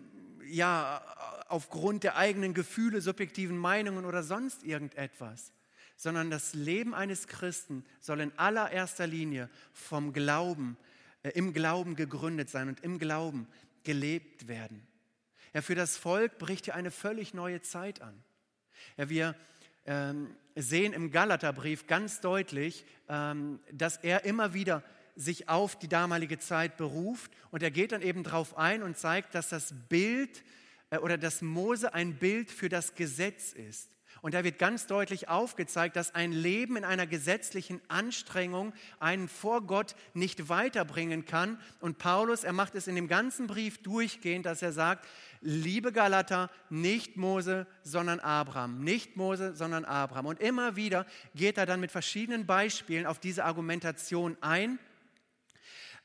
ja, 0.48 1.02
aufgrund 1.48 2.02
der 2.02 2.16
eigenen 2.16 2.54
Gefühle, 2.54 3.00
subjektiven 3.00 3.56
Meinungen 3.56 4.04
oder 4.04 4.22
sonst 4.22 4.64
irgendetwas, 4.64 5.52
sondern 5.98 6.30
das 6.30 6.54
Leben 6.54 6.94
eines 6.94 7.26
Christen 7.26 7.84
soll 8.00 8.20
in 8.20 8.32
allererster 8.38 9.06
Linie 9.06 9.50
vom 9.72 10.12
Glauben, 10.12 10.78
äh, 11.24 11.30
im 11.30 11.52
Glauben 11.52 11.96
gegründet 11.96 12.48
sein 12.48 12.68
und 12.68 12.80
im 12.80 13.00
Glauben 13.00 13.48
gelebt 13.82 14.46
werden. 14.46 14.86
Ja, 15.52 15.60
für 15.60 15.74
das 15.74 15.96
Volk 15.96 16.38
bricht 16.38 16.66
hier 16.66 16.76
eine 16.76 16.92
völlig 16.92 17.34
neue 17.34 17.62
Zeit 17.62 18.00
an. 18.00 18.14
Ja, 18.96 19.08
wir 19.08 19.34
ähm, 19.86 20.36
sehen 20.54 20.92
im 20.92 21.10
Galaterbrief 21.10 21.88
ganz 21.88 22.20
deutlich, 22.20 22.86
ähm, 23.08 23.58
dass 23.72 23.96
er 23.96 24.24
immer 24.24 24.54
wieder 24.54 24.84
sich 25.16 25.48
auf 25.48 25.76
die 25.76 25.88
damalige 25.88 26.38
Zeit 26.38 26.76
beruft 26.76 27.32
und 27.50 27.64
er 27.64 27.72
geht 27.72 27.90
dann 27.90 28.02
eben 28.02 28.22
darauf 28.22 28.56
ein 28.56 28.84
und 28.84 28.96
zeigt, 28.96 29.34
dass 29.34 29.48
das 29.48 29.74
Bild 29.88 30.44
äh, 30.90 30.98
oder 30.98 31.18
dass 31.18 31.42
Mose 31.42 31.92
ein 31.92 32.18
Bild 32.18 32.52
für 32.52 32.68
das 32.68 32.94
Gesetz 32.94 33.52
ist. 33.52 33.90
Und 34.20 34.34
da 34.34 34.44
wird 34.44 34.58
ganz 34.58 34.86
deutlich 34.86 35.28
aufgezeigt, 35.28 35.96
dass 35.96 36.14
ein 36.14 36.32
Leben 36.32 36.76
in 36.76 36.84
einer 36.84 37.06
gesetzlichen 37.06 37.80
Anstrengung 37.88 38.72
einen 38.98 39.28
vor 39.28 39.62
Gott 39.62 39.94
nicht 40.14 40.48
weiterbringen 40.48 41.24
kann. 41.24 41.60
Und 41.80 41.98
Paulus, 41.98 42.44
er 42.44 42.52
macht 42.52 42.74
es 42.74 42.86
in 42.88 42.94
dem 42.94 43.08
ganzen 43.08 43.46
Brief 43.46 43.82
durchgehend, 43.82 44.46
dass 44.46 44.62
er 44.62 44.72
sagt, 44.72 45.06
liebe 45.40 45.92
Galater, 45.92 46.50
nicht 46.68 47.16
Mose, 47.16 47.66
sondern 47.82 48.20
Abraham. 48.20 48.82
Nicht 48.82 49.16
Mose, 49.16 49.54
sondern 49.54 49.84
Abraham. 49.84 50.26
Und 50.26 50.40
immer 50.40 50.76
wieder 50.76 51.06
geht 51.34 51.58
er 51.58 51.66
dann 51.66 51.80
mit 51.80 51.92
verschiedenen 51.92 52.46
Beispielen 52.46 53.06
auf 53.06 53.18
diese 53.18 53.44
Argumentation 53.44 54.36
ein. 54.40 54.78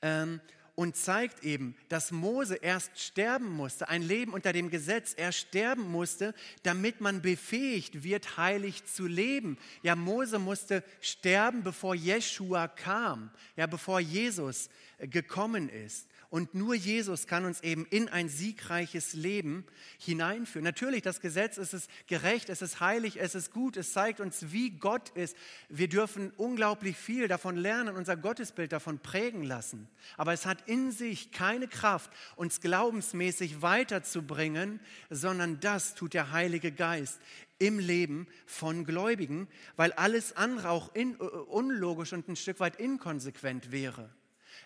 Ähm, 0.02 0.40
und 0.76 0.96
zeigt 0.96 1.44
eben, 1.44 1.76
dass 1.88 2.12
Mose 2.12 2.56
erst 2.56 3.00
sterben 3.00 3.52
musste, 3.52 3.90
ein 3.90 4.02
Leben 4.02 4.34
unter 4.34 4.54
dem 4.54 4.70
Gesetz, 4.70 5.14
er 5.16 5.32
sterben 5.32 5.92
musste, 5.92 6.34
damit 6.64 7.00
man 7.00 7.22
befähigt 7.22 8.04
wird, 8.04 8.38
heilig 8.38 8.86
zu 8.86 9.06
leben. 9.06 9.58
Ja, 9.84 9.96
Mose 9.96 10.40
musste 10.40 10.84
sterben, 11.00 11.64
bevor 11.64 11.94
Jeshua 11.94 12.68
kam, 12.68 13.30
ja, 13.56 13.68
bevor 13.68 14.00
Jesus 14.00 14.70
gekommen 15.00 15.70
ist. 15.70 16.08
Und 16.34 16.56
nur 16.56 16.74
Jesus 16.74 17.28
kann 17.28 17.46
uns 17.46 17.62
eben 17.62 17.86
in 17.92 18.10
ein 18.10 18.28
siegreiches 18.28 19.14
Leben 19.14 19.66
hineinführen. 20.00 20.64
Natürlich, 20.64 21.04
das 21.04 21.22
Gesetz 21.22 21.60
es 21.60 21.76
ist 21.76 21.92
gerecht, 22.08 22.50
es 22.50 22.64
ist 22.64 22.80
heilig, 22.80 23.22
es 23.22 23.36
ist 23.36 23.54
gut, 23.54 23.78
es 23.78 23.94
zeigt 23.94 24.20
uns, 24.20 24.52
wie 24.52 24.72
Gott 24.72 25.10
ist. 25.10 25.38
Wir 25.70 25.88
dürfen 25.88 26.32
unglaublich 26.38 26.98
viel 26.98 27.28
davon 27.28 27.56
lernen, 27.56 27.96
unser 27.96 28.18
Gottesbild 28.18 28.72
davon 28.72 28.98
prägen 28.98 29.44
lassen. 29.44 29.88
Aber 30.18 30.34
es 30.34 30.48
hat 30.48 30.68
in 30.68 30.90
sich 30.90 31.32
keine 31.32 31.68
Kraft, 31.68 32.10
uns 32.36 32.62
glaubensmäßig 32.62 33.62
weiterzubringen, 33.62 34.80
sondern 35.12 35.60
das 35.60 35.94
tut 35.94 36.16
der 36.16 36.32
Heilige 36.32 36.72
Geist 36.72 37.22
im 37.60 37.78
Leben 37.78 38.26
von 38.48 38.86
Gläubigen, 38.86 39.48
weil 39.76 39.92
alles 39.92 40.36
andere 40.36 40.72
auch 40.72 40.96
in, 40.96 41.16
uh, 41.22 41.26
unlogisch 41.26 42.12
und 42.12 42.28
ein 42.28 42.36
Stück 42.36 42.60
weit 42.60 42.78
inkonsequent 42.78 43.72
wäre. 43.72 44.10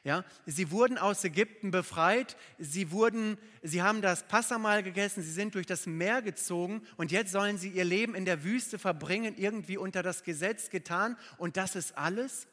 Ja, 0.07 0.23
sie 0.45 0.71
wurden 0.71 0.97
aus 0.97 1.25
Ägypten 1.25 1.69
befreit, 1.69 2.37
sie, 2.57 2.91
wurden, 2.91 3.37
sie 3.61 3.81
haben 3.81 4.01
das 4.01 4.25
Passamal 4.25 4.81
gegessen, 4.81 5.21
sie 5.21 5.33
sind 5.33 5.53
durch 5.53 5.65
das 5.65 5.85
Meer 5.85 6.21
gezogen 6.21 6.81
und 6.95 7.11
jetzt 7.11 7.33
sollen 7.33 7.57
sie 7.57 7.71
ihr 7.71 7.83
Leben 7.83 8.15
in 8.15 8.23
der 8.23 8.45
Wüste 8.45 8.79
verbringen, 8.79 9.35
irgendwie 9.35 9.75
unter 9.75 10.03
das 10.03 10.23
Gesetz 10.23 10.69
getan 10.69 11.17
und 11.37 11.57
das 11.57 11.75
ist 11.75 11.97
alles? 11.97 12.47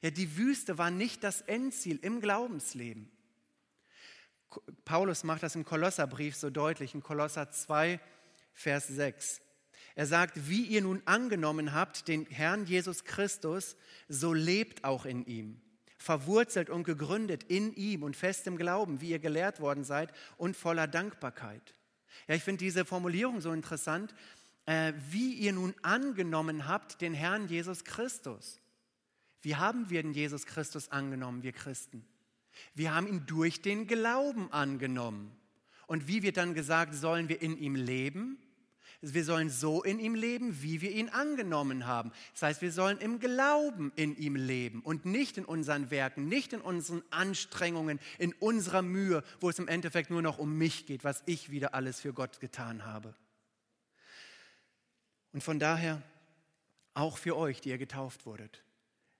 Ja, 0.00 0.10
die 0.10 0.36
Wüste 0.36 0.78
war 0.78 0.92
nicht 0.92 1.24
das 1.24 1.40
Endziel 1.40 1.98
im 2.02 2.20
Glaubensleben. 2.20 3.10
Paulus 4.84 5.24
macht 5.24 5.42
das 5.42 5.56
im 5.56 5.64
Kolosserbrief 5.64 6.36
so 6.36 6.50
deutlich, 6.50 6.94
in 6.94 7.02
Kolosser 7.02 7.50
2, 7.50 7.98
Vers 8.52 8.86
6. 8.86 9.40
Er 9.96 10.06
sagt, 10.06 10.48
wie 10.48 10.66
ihr 10.66 10.82
nun 10.82 11.02
angenommen 11.06 11.72
habt 11.72 12.06
den 12.06 12.26
Herrn 12.26 12.64
Jesus 12.64 13.02
Christus, 13.02 13.74
so 14.08 14.32
lebt 14.32 14.84
auch 14.84 15.04
in 15.04 15.26
ihm 15.26 15.60
verwurzelt 16.02 16.68
und 16.68 16.84
gegründet 16.84 17.44
in 17.44 17.72
ihm 17.74 18.02
und 18.02 18.16
fest 18.16 18.46
im 18.46 18.56
Glauben, 18.56 19.00
wie 19.00 19.10
ihr 19.10 19.18
gelehrt 19.18 19.60
worden 19.60 19.84
seid 19.84 20.12
und 20.36 20.56
voller 20.56 20.86
Dankbarkeit. 20.86 21.74
Ja, 22.26 22.34
ich 22.34 22.42
finde 22.42 22.58
diese 22.58 22.84
Formulierung 22.84 23.40
so 23.40 23.52
interessant, 23.52 24.14
äh, 24.66 24.92
wie 25.10 25.34
ihr 25.34 25.52
nun 25.52 25.74
angenommen 25.82 26.66
habt 26.66 27.00
den 27.00 27.14
Herrn 27.14 27.48
Jesus 27.48 27.84
Christus. 27.84 28.60
Wie 29.40 29.56
haben 29.56 29.90
wir 29.90 30.02
den 30.02 30.12
Jesus 30.12 30.46
Christus 30.46 30.90
angenommen, 30.90 31.42
wir 31.42 31.52
Christen? 31.52 32.04
Wir 32.74 32.94
haben 32.94 33.06
ihn 33.06 33.24
durch 33.26 33.62
den 33.62 33.86
Glauben 33.86 34.52
angenommen. 34.52 35.36
Und 35.86 36.06
wie 36.06 36.22
wird 36.22 36.36
dann 36.36 36.54
gesagt, 36.54 36.94
sollen 36.94 37.28
wir 37.28 37.42
in 37.42 37.56
ihm 37.56 37.74
leben? 37.74 38.38
Wir 39.04 39.24
sollen 39.24 39.50
so 39.50 39.82
in 39.82 39.98
ihm 39.98 40.14
leben, 40.14 40.62
wie 40.62 40.80
wir 40.80 40.92
ihn 40.92 41.08
angenommen 41.08 41.86
haben. 41.86 42.12
Das 42.34 42.42
heißt, 42.42 42.62
wir 42.62 42.70
sollen 42.70 42.98
im 42.98 43.18
Glauben 43.18 43.90
in 43.96 44.16
ihm 44.16 44.36
leben 44.36 44.80
und 44.80 45.04
nicht 45.04 45.38
in 45.38 45.44
unseren 45.44 45.90
Werken, 45.90 46.28
nicht 46.28 46.52
in 46.52 46.60
unseren 46.60 47.02
Anstrengungen, 47.10 47.98
in 48.18 48.32
unserer 48.34 48.82
Mühe, 48.82 49.24
wo 49.40 49.50
es 49.50 49.58
im 49.58 49.66
Endeffekt 49.66 50.10
nur 50.10 50.22
noch 50.22 50.38
um 50.38 50.56
mich 50.56 50.86
geht, 50.86 51.02
was 51.02 51.24
ich 51.26 51.50
wieder 51.50 51.74
alles 51.74 52.00
für 52.00 52.12
Gott 52.12 52.38
getan 52.38 52.84
habe. 52.86 53.16
Und 55.32 55.42
von 55.42 55.58
daher 55.58 56.00
auch 56.94 57.18
für 57.18 57.36
euch, 57.36 57.60
die 57.60 57.70
ihr 57.70 57.78
getauft 57.78 58.24
wurdet, 58.24 58.62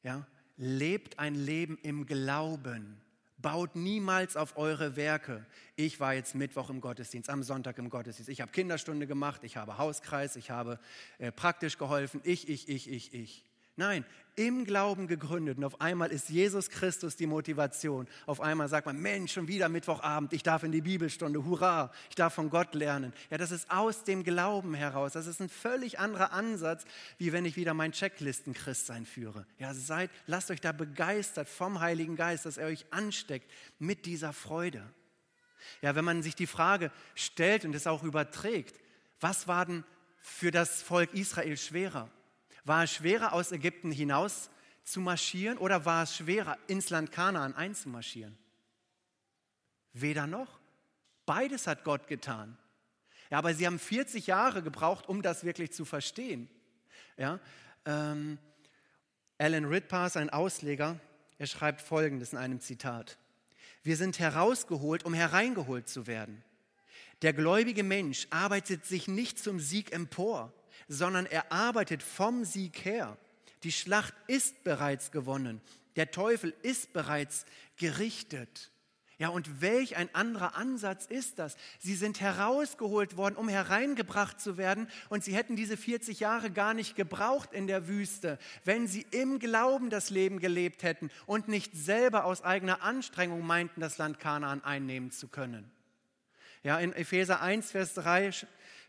ja, 0.05 0.27
lebt 0.57 1.19
ein 1.19 1.35
Leben 1.35 1.77
im 1.83 2.07
Glauben 2.07 3.01
Baut 3.43 3.77
niemals 3.77 4.37
auf 4.37 4.57
eure 4.57 4.97
Werke. 4.97 5.45
Ich 5.77 6.01
war 6.01 6.15
jetzt 6.15 6.35
Mittwoch 6.35 6.71
im 6.71 6.81
Gottesdienst, 6.81 7.29
am 7.29 7.43
Sonntag 7.43 7.77
im 7.79 7.91
Gottesdienst. 7.91 8.31
Ich 8.31 8.41
habe 8.41 8.53
Kinderstunde 8.53 9.07
gemacht, 9.07 9.43
ich 9.45 9.57
habe 9.57 9.79
Hauskreis, 9.79 10.37
ich 10.37 10.51
habe 10.51 10.79
äh, 11.19 11.33
praktisch 11.33 11.77
geholfen. 11.77 12.21
Ich, 12.25 12.49
ich, 12.49 12.69
ich, 12.69 12.89
ich, 12.89 13.13
ich. 13.13 13.45
Nein, 13.77 14.05
im 14.35 14.65
Glauben 14.65 15.09
gegründet. 15.09 15.59
Und 15.59 15.65
auf 15.65 15.81
einmal 15.81 16.11
ist 16.11 16.29
Jesus 16.29 16.71
Christus 16.71 17.17
die 17.17 17.27
Motivation. 17.27 18.07
Auf 18.27 18.41
einmal 18.41 18.69
sagt 18.69 18.87
man, 18.87 18.97
Mensch, 18.97 19.33
schon 19.33 19.49
wieder 19.49 19.69
Mittwochabend, 19.69 20.33
ich 20.33 20.43
darf 20.43 20.63
in 20.63 20.73
die 20.73 20.81
Bibelstunde, 20.81 21.45
hurra, 21.45 21.91
ich 22.09 22.15
darf 22.15 22.35
von 22.35 22.49
Gott 22.51 22.75
lernen. 22.75 23.13
Ja, 23.31 23.39
das 23.39 23.51
ist 23.51 23.71
aus 23.71 24.05
dem 24.05 24.25
Glauben 24.25 24.75
heraus. 24.75 25.13
Das 25.13 25.27
ist 25.27 25.41
ein 25.41 25.49
völlig 25.49 25.99
anderer 25.99 26.33
Ansatz, 26.33 26.85
wie 27.19 27.33
wenn 27.33 27.45
ich 27.45 27.57
wieder 27.57 27.75
mein 27.75 27.93
Checklisten-Christsein 27.93 29.05
führe. 29.05 29.47
Ja, 29.59 29.75
seid, 29.75 30.11
lasst 30.27 30.51
euch 30.51 30.61
da 30.61 30.73
begeistert 30.73 31.49
vom 31.49 31.81
Heiligen 31.81 32.17
Geist, 32.17 32.47
dass 32.47 32.57
er 32.57 32.69
euch 32.69 32.87
ansteckt 32.91 33.51
mit 33.79 34.07
dieser 34.07 34.33
Freude. 34.33 34.83
Ja, 35.81 35.95
wenn 35.95 36.05
man 36.05 36.23
sich 36.23 36.35
die 36.35 36.47
Frage 36.47 36.91
stellt 37.15 37.65
und 37.65 37.75
es 37.75 37.87
auch 37.87 38.03
überträgt, 38.03 38.81
was 39.21 39.47
war 39.47 39.67
denn 39.67 39.85
für 40.21 40.51
das 40.51 40.83
Volk 40.83 41.15
Israel 41.15 41.57
schwerer? 41.57 42.11
War 42.65 42.85
es 42.85 42.93
schwerer, 42.93 43.33
aus 43.33 43.53
Ägypten 43.53 43.91
hinaus 43.91 44.51
zu 44.85 45.01
marschieren 45.01 45.59
oder 45.59 45.85
war 45.85 46.05
es 46.05 46.17
schwerer, 46.17 46.59
ins 46.67 46.91
Land 46.91 47.13
Kanaan 47.13 47.55
einzumarschieren? 47.55 48.37
Weder 49.93 50.27
noch. 50.27 50.61
Beides 51.27 51.67
hat 51.67 51.85
Gott 51.85 52.07
getan. 52.09 52.57
Ja, 53.31 53.39
aber 53.39 53.55
sie 53.55 53.67
haben 53.67 53.79
40 53.79 54.27
Jahre 54.27 54.63
gebraucht, 54.63 55.09
um 55.09 55.23
das 55.23 55.45
wirklich 55.45 55.73
zu 55.73 55.85
verstehen. 55.85 56.49
Ja, 57.17 57.41
ähm, 57.85 58.39
Alan 59.39 59.65
Ridpass, 59.65 60.17
ein 60.17 60.31
Ausleger, 60.31 61.01
er 61.39 61.47
schreibt 61.47 61.81
Folgendes 61.81 62.33
in 62.33 62.39
einem 62.39 62.61
Zitat. 62.61 63.19
Wir 63.83 63.97
sind 63.97 64.19
herausgeholt, 64.19 65.05
um 65.05 65.15
hereingeholt 65.15 65.89
zu 65.89 66.07
werden. 66.07 66.45
Der 67.23 67.33
gläubige 67.33 67.83
Mensch 67.83 68.27
arbeitet 68.31 68.85
sich 68.85 69.09
nicht 69.09 69.39
zum 69.39 69.59
Sieg 69.59 69.93
empor, 69.93 70.53
sondern 70.93 71.27
er 71.27 71.51
arbeitet 71.51 72.03
vom 72.03 72.45
Sieg 72.45 72.85
her. 72.85 73.17
Die 73.63 73.73
Schlacht 73.73 74.15
ist 74.27 74.63
bereits 74.63 75.11
gewonnen. 75.11 75.61
Der 75.97 76.11
Teufel 76.11 76.55
ist 76.63 76.93
bereits 76.93 77.47
gerichtet. 77.77 78.71
Ja, 79.19 79.29
und 79.29 79.61
welch 79.61 79.97
ein 79.97 80.13
anderer 80.15 80.57
Ansatz 80.57 81.07
ist 81.07 81.39
das? 81.39 81.57
Sie 81.79 81.95
sind 81.95 82.21
herausgeholt 82.21 83.17
worden, 83.17 83.37
um 83.37 83.49
hereingebracht 83.49 84.41
zu 84.41 84.57
werden, 84.57 84.89
und 85.11 85.23
sie 85.23 85.35
hätten 85.35 85.55
diese 85.55 85.77
40 85.77 86.19
Jahre 86.19 86.51
gar 86.51 86.75
nicht 86.75 86.97
gebraucht 86.97 87.53
in 87.53 87.67
der 87.69 87.87
Wüste, 87.87 88.39
wenn 88.65 88.89
sie 88.89 89.07
im 89.13 89.39
Glauben 89.39 89.91
das 89.91 90.11
Leben 90.11 90.41
gelebt 90.41 90.83
hätten 90.83 91.11
und 91.25 91.47
nicht 91.47 91.77
selber 91.77 92.25
aus 92.25 92.43
eigener 92.43 92.83
Anstrengung 92.83 93.47
meinten, 93.47 93.81
das 93.81 93.97
Land 93.97 94.19
Kanaan 94.19 94.65
einnehmen 94.65 95.11
zu 95.13 95.29
können. 95.29 95.71
Ja, 96.65 96.79
in 96.79 96.93
Epheser 96.93 97.41
1, 97.41 97.73
Vers 97.73 97.95
3 97.95 98.33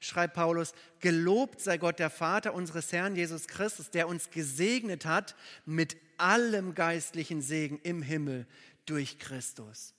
schreibt 0.03 0.33
Paulus, 0.33 0.73
gelobt 0.99 1.61
sei 1.61 1.77
Gott 1.77 1.99
der 1.99 2.09
Vater 2.09 2.53
unseres 2.53 2.91
Herrn 2.91 3.15
Jesus 3.15 3.47
Christus, 3.47 3.89
der 3.89 4.07
uns 4.07 4.29
gesegnet 4.29 5.05
hat 5.05 5.35
mit 5.65 5.97
allem 6.17 6.75
geistlichen 6.75 7.41
Segen 7.41 7.79
im 7.83 8.01
Himmel 8.01 8.47
durch 8.85 9.19
Christus. 9.19 9.93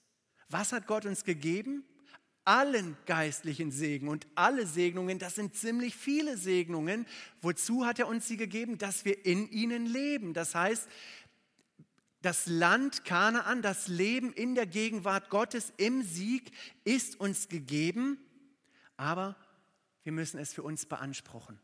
Was 0.49 0.73
hat 0.73 0.87
Gott 0.87 1.07
uns 1.07 1.25
gegeben? 1.25 1.85
Allen 2.45 2.97
geistlichen 3.07 3.71
Segen 3.71 4.09
und 4.09 4.27
alle 4.35 4.67
Segnungen, 4.67 5.19
das 5.19 5.35
sind 5.35 5.57
ziemlich 5.57 5.97
viele 5.97 6.37
Segnungen. 6.37 7.07
Wozu 7.41 7.87
hat 7.87 7.99
er 7.99 8.07
uns 8.07 8.29
sie 8.29 8.37
gegeben? 8.37 8.77
Dass 8.77 9.07
wir 9.07 9.25
in 9.25 9.51
ihnen 9.51 9.87
leben. 9.87 10.35
Das 10.35 10.55
heißt, 10.55 10.87
das 12.25 12.47
Land 12.47 13.05
Kanaan, 13.05 13.61
das 13.61 13.89
Leben 13.89 14.33
in 14.33 14.55
der 14.55 14.67
Gegenwart 14.67 15.29
Gottes 15.29 15.73
im 15.77 16.03
Sieg 16.03 16.53
ist 16.85 17.21
uns 17.21 17.49
gegeben, 17.49 18.19
aber 18.97 19.37
wir 20.05 20.13
müssen 20.13 20.39
es 20.39 20.55
für 20.55 20.63
uns 20.63 20.87
beanspruchen. 20.87 21.59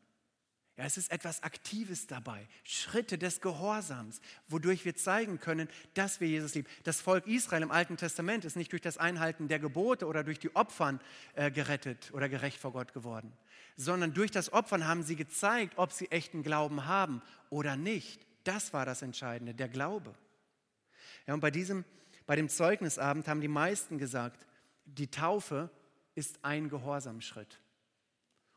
Ja, 0.80 0.86
es 0.86 0.96
ist 0.96 1.12
etwas 1.12 1.42
Aktives 1.42 2.06
dabei, 2.06 2.48
Schritte 2.64 3.18
des 3.18 3.42
Gehorsams, 3.42 4.22
wodurch 4.48 4.86
wir 4.86 4.96
zeigen 4.96 5.38
können, 5.38 5.68
dass 5.92 6.20
wir 6.20 6.28
Jesus 6.28 6.54
lieben. 6.54 6.68
Das 6.84 7.02
Volk 7.02 7.26
Israel 7.26 7.62
im 7.62 7.70
Alten 7.70 7.98
Testament 7.98 8.46
ist 8.46 8.56
nicht 8.56 8.72
durch 8.72 8.80
das 8.80 8.96
Einhalten 8.96 9.46
der 9.46 9.58
Gebote 9.58 10.06
oder 10.06 10.24
durch 10.24 10.38
die 10.38 10.56
Opfern 10.56 10.98
äh, 11.34 11.50
gerettet 11.50 12.10
oder 12.14 12.30
gerecht 12.30 12.58
vor 12.58 12.72
Gott 12.72 12.94
geworden, 12.94 13.30
sondern 13.76 14.14
durch 14.14 14.30
das 14.30 14.54
Opfern 14.54 14.86
haben 14.86 15.02
sie 15.02 15.16
gezeigt, 15.16 15.74
ob 15.76 15.92
sie 15.92 16.10
echten 16.10 16.42
Glauben 16.42 16.86
haben 16.86 17.20
oder 17.50 17.76
nicht. 17.76 18.26
Das 18.44 18.72
war 18.72 18.86
das 18.86 19.02
Entscheidende, 19.02 19.52
der 19.54 19.68
Glaube. 19.68 20.14
Ja, 21.26 21.34
und 21.34 21.40
bei, 21.40 21.50
diesem, 21.50 21.84
bei 22.24 22.36
dem 22.36 22.48
Zeugnisabend 22.48 23.28
haben 23.28 23.42
die 23.42 23.48
meisten 23.48 23.98
gesagt, 23.98 24.46
die 24.86 25.10
Taufe 25.10 25.68
ist 26.14 26.42
ein 26.42 26.70
Gehorsamschritt. 26.70 27.60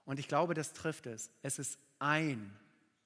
Und 0.05 0.19
ich 0.19 0.27
glaube, 0.27 0.53
das 0.53 0.73
trifft 0.73 1.05
es. 1.05 1.29
Es 1.41 1.59
ist 1.59 1.79
ein 1.99 2.57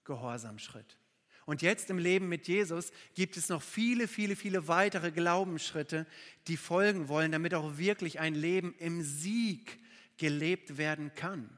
Gehorsamschritt. 0.03 0.97
Und 1.45 1.61
jetzt 1.61 1.89
im 1.89 1.97
Leben 1.97 2.27
mit 2.27 2.47
Jesus 2.47 2.91
gibt 3.13 3.37
es 3.37 3.47
noch 3.47 3.61
viele, 3.61 4.07
viele, 4.07 4.35
viele 4.35 4.67
weitere 4.67 5.11
Glaubensschritte, 5.11 6.05
die 6.47 6.57
folgen 6.57 7.07
wollen, 7.07 7.31
damit 7.31 7.53
auch 7.53 7.77
wirklich 7.77 8.19
ein 8.19 8.35
Leben 8.35 8.75
im 8.79 9.01
Sieg 9.01 9.79
gelebt 10.17 10.77
werden 10.77 11.13
kann. 11.15 11.49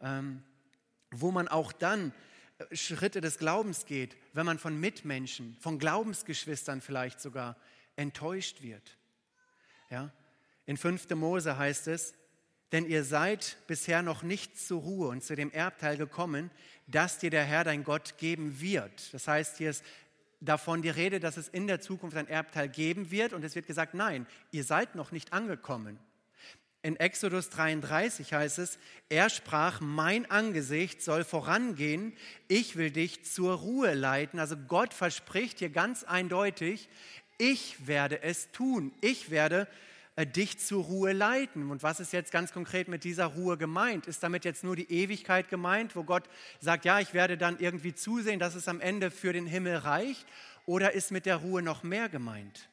Ähm, 0.00 0.42
wo 1.10 1.30
man 1.30 1.48
auch 1.48 1.72
dann 1.72 2.12
äh, 2.58 2.74
Schritte 2.74 3.20
des 3.20 3.38
Glaubens 3.38 3.86
geht, 3.86 4.16
wenn 4.32 4.46
man 4.46 4.58
von 4.58 4.78
Mitmenschen, 4.78 5.56
von 5.60 5.78
Glaubensgeschwistern 5.78 6.80
vielleicht 6.80 7.20
sogar 7.20 7.56
enttäuscht 7.96 8.62
wird. 8.62 8.96
Ja? 9.90 10.12
In 10.64 10.76
5. 10.76 11.10
Mose 11.10 11.58
heißt 11.58 11.88
es, 11.88 12.14
denn 12.72 12.86
ihr 12.86 13.04
seid 13.04 13.56
bisher 13.66 14.02
noch 14.02 14.22
nicht 14.22 14.58
zur 14.58 14.80
Ruhe 14.80 15.08
und 15.08 15.22
zu 15.22 15.36
dem 15.36 15.52
Erbteil 15.52 15.96
gekommen, 15.96 16.50
das 16.86 17.18
dir 17.18 17.30
der 17.30 17.44
Herr 17.44 17.64
dein 17.64 17.84
Gott 17.84 18.18
geben 18.18 18.60
wird. 18.60 19.12
Das 19.12 19.28
heißt, 19.28 19.58
hier 19.58 19.70
ist 19.70 19.84
davon 20.40 20.82
die 20.82 20.90
Rede, 20.90 21.20
dass 21.20 21.36
es 21.36 21.48
in 21.48 21.66
der 21.66 21.80
Zukunft 21.80 22.16
ein 22.16 22.28
Erbteil 22.28 22.68
geben 22.68 23.10
wird 23.10 23.32
und 23.32 23.44
es 23.44 23.54
wird 23.54 23.66
gesagt, 23.66 23.94
nein, 23.94 24.26
ihr 24.50 24.64
seid 24.64 24.94
noch 24.94 25.12
nicht 25.12 25.32
angekommen. 25.32 25.98
In 26.82 26.96
Exodus 26.96 27.50
33 27.50 28.32
heißt 28.32 28.58
es, 28.58 28.78
er 29.08 29.28
sprach, 29.28 29.80
mein 29.80 30.30
Angesicht 30.30 31.02
soll 31.02 31.24
vorangehen, 31.24 32.12
ich 32.46 32.76
will 32.76 32.90
dich 32.90 33.24
zur 33.24 33.54
Ruhe 33.54 33.94
leiten. 33.94 34.38
Also 34.38 34.56
Gott 34.56 34.94
verspricht 34.94 35.58
hier 35.58 35.70
ganz 35.70 36.04
eindeutig, 36.04 36.88
ich 37.38 37.86
werde 37.88 38.22
es 38.22 38.52
tun, 38.52 38.92
ich 39.00 39.30
werde 39.30 39.62
äh, 39.62 39.66
dich 40.24 40.58
zur 40.58 40.84
Ruhe 40.84 41.12
leiten. 41.12 41.70
Und 41.70 41.82
was 41.82 42.00
ist 42.00 42.14
jetzt 42.14 42.32
ganz 42.32 42.52
konkret 42.52 42.88
mit 42.88 43.04
dieser 43.04 43.26
Ruhe 43.26 43.58
gemeint? 43.58 44.06
Ist 44.06 44.22
damit 44.22 44.46
jetzt 44.46 44.64
nur 44.64 44.74
die 44.74 44.90
Ewigkeit 44.90 45.50
gemeint, 45.50 45.94
wo 45.94 46.04
Gott 46.04 46.24
sagt, 46.58 46.86
ja, 46.86 47.00
ich 47.00 47.12
werde 47.12 47.36
dann 47.36 47.58
irgendwie 47.58 47.94
zusehen, 47.94 48.38
dass 48.38 48.54
es 48.54 48.68
am 48.68 48.80
Ende 48.80 49.10
für 49.10 49.34
den 49.34 49.46
Himmel 49.46 49.76
reicht? 49.76 50.26
Oder 50.64 50.92
ist 50.92 51.10
mit 51.10 51.26
der 51.26 51.36
Ruhe 51.36 51.60
noch 51.60 51.82
mehr 51.82 52.08
gemeint? 52.08 52.70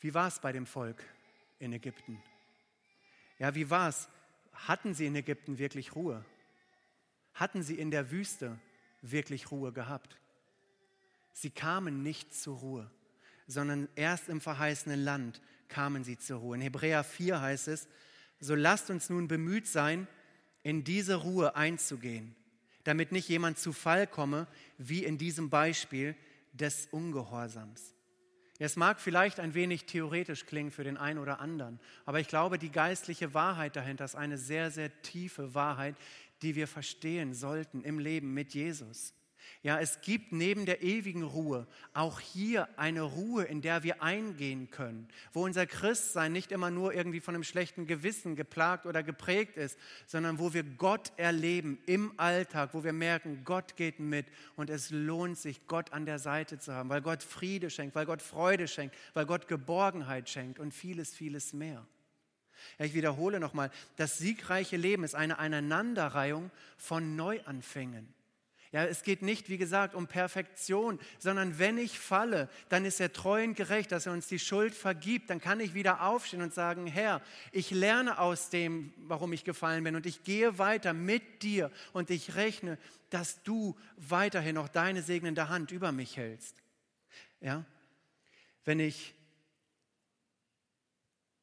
Wie 0.00 0.14
war 0.14 0.28
es 0.28 0.38
bei 0.38 0.52
dem 0.52 0.64
Volk 0.64 1.04
in 1.58 1.72
Ägypten? 1.72 2.22
Ja, 3.38 3.54
wie 3.54 3.68
war 3.68 3.88
es? 3.88 4.08
Hatten 4.52 4.94
sie 4.94 5.06
in 5.06 5.14
Ägypten 5.14 5.58
wirklich 5.58 5.94
Ruhe? 5.94 6.24
Hatten 7.34 7.62
sie 7.62 7.74
in 7.74 7.90
der 7.90 8.10
Wüste 8.10 8.58
wirklich 9.02 9.50
Ruhe 9.50 9.72
gehabt? 9.72 10.16
Sie 11.40 11.50
kamen 11.50 12.02
nicht 12.02 12.34
zur 12.34 12.58
Ruhe, 12.58 12.90
sondern 13.46 13.88
erst 13.94 14.28
im 14.28 14.40
verheißenen 14.40 15.04
Land 15.04 15.40
kamen 15.68 16.02
sie 16.02 16.18
zur 16.18 16.40
Ruhe. 16.40 16.56
In 16.56 16.62
Hebräer 16.62 17.04
4 17.04 17.40
heißt 17.40 17.68
es, 17.68 17.86
so 18.40 18.56
lasst 18.56 18.90
uns 18.90 19.08
nun 19.08 19.28
bemüht 19.28 19.68
sein, 19.68 20.08
in 20.64 20.82
diese 20.82 21.14
Ruhe 21.14 21.54
einzugehen, 21.54 22.34
damit 22.82 23.12
nicht 23.12 23.28
jemand 23.28 23.56
zu 23.56 23.72
Fall 23.72 24.08
komme, 24.08 24.48
wie 24.78 25.04
in 25.04 25.16
diesem 25.16 25.48
Beispiel 25.48 26.16
des 26.54 26.88
Ungehorsams. 26.90 27.94
Es 28.58 28.74
mag 28.74 28.98
vielleicht 28.98 29.38
ein 29.38 29.54
wenig 29.54 29.84
theoretisch 29.84 30.44
klingen 30.44 30.72
für 30.72 30.82
den 30.82 30.96
einen 30.96 31.20
oder 31.20 31.38
anderen, 31.38 31.78
aber 32.04 32.18
ich 32.18 32.26
glaube, 32.26 32.58
die 32.58 32.72
geistliche 32.72 33.32
Wahrheit 33.32 33.76
dahinter 33.76 34.04
ist 34.04 34.16
eine 34.16 34.38
sehr, 34.38 34.72
sehr 34.72 35.02
tiefe 35.02 35.54
Wahrheit, 35.54 35.94
die 36.42 36.56
wir 36.56 36.66
verstehen 36.66 37.32
sollten 37.32 37.84
im 37.84 38.00
Leben 38.00 38.34
mit 38.34 38.54
Jesus. 38.54 39.14
Ja, 39.62 39.80
es 39.80 40.00
gibt 40.00 40.32
neben 40.32 40.66
der 40.66 40.82
ewigen 40.82 41.22
Ruhe 41.22 41.66
auch 41.92 42.20
hier 42.20 42.68
eine 42.78 43.02
Ruhe, 43.02 43.44
in 43.44 43.60
der 43.60 43.82
wir 43.82 44.02
eingehen 44.02 44.70
können, 44.70 45.08
wo 45.32 45.44
unser 45.44 45.66
Christsein 45.66 46.32
nicht 46.32 46.52
immer 46.52 46.70
nur 46.70 46.94
irgendwie 46.94 47.20
von 47.20 47.34
einem 47.34 47.44
schlechten 47.44 47.86
Gewissen 47.86 48.36
geplagt 48.36 48.86
oder 48.86 49.02
geprägt 49.02 49.56
ist, 49.56 49.78
sondern 50.06 50.38
wo 50.38 50.54
wir 50.54 50.62
Gott 50.62 51.12
erleben 51.16 51.78
im 51.86 52.12
Alltag, 52.18 52.70
wo 52.72 52.84
wir 52.84 52.92
merken, 52.92 53.42
Gott 53.44 53.76
geht 53.76 53.98
mit 53.98 54.26
und 54.56 54.70
es 54.70 54.90
lohnt 54.90 55.38
sich, 55.38 55.66
Gott 55.66 55.92
an 55.92 56.06
der 56.06 56.18
Seite 56.18 56.58
zu 56.58 56.72
haben, 56.72 56.88
weil 56.88 57.02
Gott 57.02 57.22
Friede 57.22 57.68
schenkt, 57.68 57.94
weil 57.94 58.06
Gott 58.06 58.22
Freude 58.22 58.68
schenkt, 58.68 58.94
weil 59.14 59.26
Gott 59.26 59.48
Geborgenheit 59.48 60.28
schenkt 60.28 60.58
und 60.58 60.72
vieles, 60.72 61.14
vieles 61.14 61.52
mehr. 61.52 61.86
Ja, 62.78 62.84
ich 62.84 62.94
wiederhole 62.94 63.40
nochmal, 63.40 63.70
das 63.96 64.18
siegreiche 64.18 64.76
Leben 64.76 65.04
ist 65.04 65.14
eine 65.14 65.38
Aneinanderreihung 65.38 66.50
von 66.76 67.16
Neuanfängen. 67.16 68.17
Ja, 68.70 68.84
es 68.84 69.02
geht 69.02 69.22
nicht, 69.22 69.48
wie 69.48 69.56
gesagt, 69.56 69.94
um 69.94 70.06
Perfektion, 70.06 71.00
sondern 71.18 71.58
wenn 71.58 71.78
ich 71.78 71.98
falle, 71.98 72.50
dann 72.68 72.84
ist 72.84 73.00
er 73.00 73.12
treu 73.12 73.42
und 73.42 73.54
gerecht, 73.54 73.92
dass 73.92 74.04
er 74.04 74.12
uns 74.12 74.26
die 74.26 74.38
Schuld 74.38 74.74
vergibt. 74.74 75.30
Dann 75.30 75.40
kann 75.40 75.60
ich 75.60 75.72
wieder 75.72 76.02
aufstehen 76.02 76.42
und 76.42 76.52
sagen, 76.52 76.86
Herr, 76.86 77.22
ich 77.50 77.70
lerne 77.70 78.18
aus 78.18 78.50
dem, 78.50 78.92
warum 78.98 79.32
ich 79.32 79.44
gefallen 79.44 79.84
bin 79.84 79.96
und 79.96 80.04
ich 80.04 80.22
gehe 80.22 80.58
weiter 80.58 80.92
mit 80.92 81.42
dir 81.42 81.70
und 81.94 82.10
ich 82.10 82.34
rechne, 82.34 82.76
dass 83.08 83.42
du 83.42 83.74
weiterhin 83.96 84.56
noch 84.56 84.68
deine 84.68 85.02
segnende 85.02 85.48
Hand 85.48 85.70
über 85.70 85.90
mich 85.90 86.18
hältst. 86.18 86.62
Ja, 87.40 87.64
wenn 88.64 88.80
ich 88.80 89.14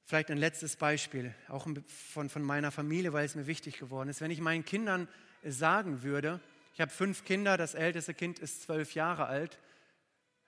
Vielleicht 0.08 0.30
ein 0.30 0.38
letztes 0.38 0.76
Beispiel, 0.76 1.34
auch 1.48 1.68
von, 1.88 2.30
von 2.30 2.44
meiner 2.44 2.70
Familie, 2.70 3.12
weil 3.12 3.26
es 3.26 3.34
mir 3.34 3.48
wichtig 3.48 3.80
geworden 3.80 4.08
ist. 4.08 4.22
Wenn 4.22 4.30
ich 4.30 4.40
meinen 4.40 4.64
Kindern 4.64 5.08
sagen 5.44 6.04
würde, 6.04 6.40
ich 6.76 6.82
habe 6.82 6.92
fünf 6.92 7.24
Kinder, 7.24 7.56
das 7.56 7.74
älteste 7.74 8.14
Kind 8.14 8.40
ist 8.40 8.64
zwölf 8.64 8.96
Jahre 8.96 9.28
alt. 9.28 9.60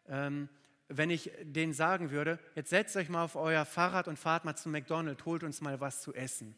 Ähm, 0.10 0.50
wenn 0.90 1.10
ich 1.10 1.32
denen 1.42 1.72
sagen 1.72 2.12
würde, 2.12 2.38
jetzt 2.54 2.70
setzt 2.70 2.98
euch 2.98 3.08
mal 3.08 3.24
auf 3.24 3.38
euer 3.38 3.64
Fahrrad 3.64 4.10
und 4.10 4.20
fahrt 4.20 4.44
mal 4.44 4.58
zum 4.58 4.74
McDonald's, 4.74 5.24
holt 5.24 5.44
uns 5.44 5.62
mal 5.62 5.80
was 5.80 6.02
zu 6.02 6.14
essen. 6.14 6.54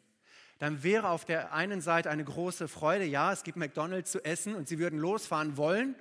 Dann 0.57 0.81
wäre 0.81 1.09
auf 1.09 1.23
der 1.23 1.53
einen 1.53 1.81
Seite 1.81 2.09
eine 2.09 2.23
große 2.23 2.67
Freude, 2.67 3.05
ja, 3.05 3.31
es 3.31 3.43
gibt 3.43 3.57
McDonald's 3.57 4.11
zu 4.11 4.25
essen 4.25 4.55
und 4.55 4.67
sie 4.67 4.79
würden 4.79 4.97
losfahren 4.97 5.55
wollen, 5.55 5.93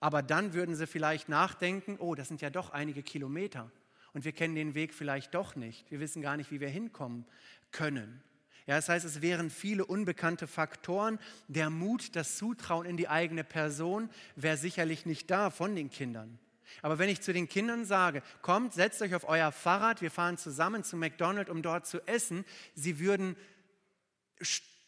aber 0.00 0.22
dann 0.22 0.54
würden 0.54 0.74
sie 0.74 0.86
vielleicht 0.86 1.28
nachdenken, 1.28 1.98
oh, 1.98 2.14
das 2.14 2.28
sind 2.28 2.40
ja 2.40 2.48
doch 2.48 2.70
einige 2.70 3.02
Kilometer 3.02 3.70
und 4.14 4.24
wir 4.24 4.32
kennen 4.32 4.54
den 4.54 4.74
Weg 4.74 4.94
vielleicht 4.94 5.34
doch 5.34 5.54
nicht. 5.54 5.90
Wir 5.90 6.00
wissen 6.00 6.22
gar 6.22 6.38
nicht, 6.38 6.50
wie 6.50 6.60
wir 6.60 6.70
hinkommen 6.70 7.26
können. 7.72 8.22
Ja, 8.66 8.76
das 8.76 8.88
heißt, 8.88 9.04
es 9.04 9.22
wären 9.22 9.50
viele 9.50 9.84
unbekannte 9.84 10.46
Faktoren. 10.46 11.18
Der 11.48 11.68
Mut, 11.68 12.14
das 12.14 12.36
Zutrauen 12.36 12.86
in 12.86 12.96
die 12.96 13.08
eigene 13.08 13.44
Person 13.44 14.08
wäre 14.36 14.56
sicherlich 14.56 15.04
nicht 15.04 15.30
da 15.30 15.50
von 15.50 15.74
den 15.74 15.90
Kindern. 15.90 16.38
Aber 16.80 16.98
wenn 16.98 17.08
ich 17.08 17.20
zu 17.20 17.32
den 17.32 17.48
Kindern 17.48 17.84
sage, 17.84 18.22
kommt, 18.40 18.72
setzt 18.72 19.02
euch 19.02 19.14
auf 19.14 19.28
euer 19.28 19.52
Fahrrad, 19.52 20.00
wir 20.00 20.10
fahren 20.10 20.38
zusammen 20.38 20.84
zu 20.84 20.96
McDonald's, 20.96 21.50
um 21.50 21.62
dort 21.62 21.86
zu 21.86 22.00
essen, 22.06 22.44
sie 22.74 22.98
würden 22.98 23.36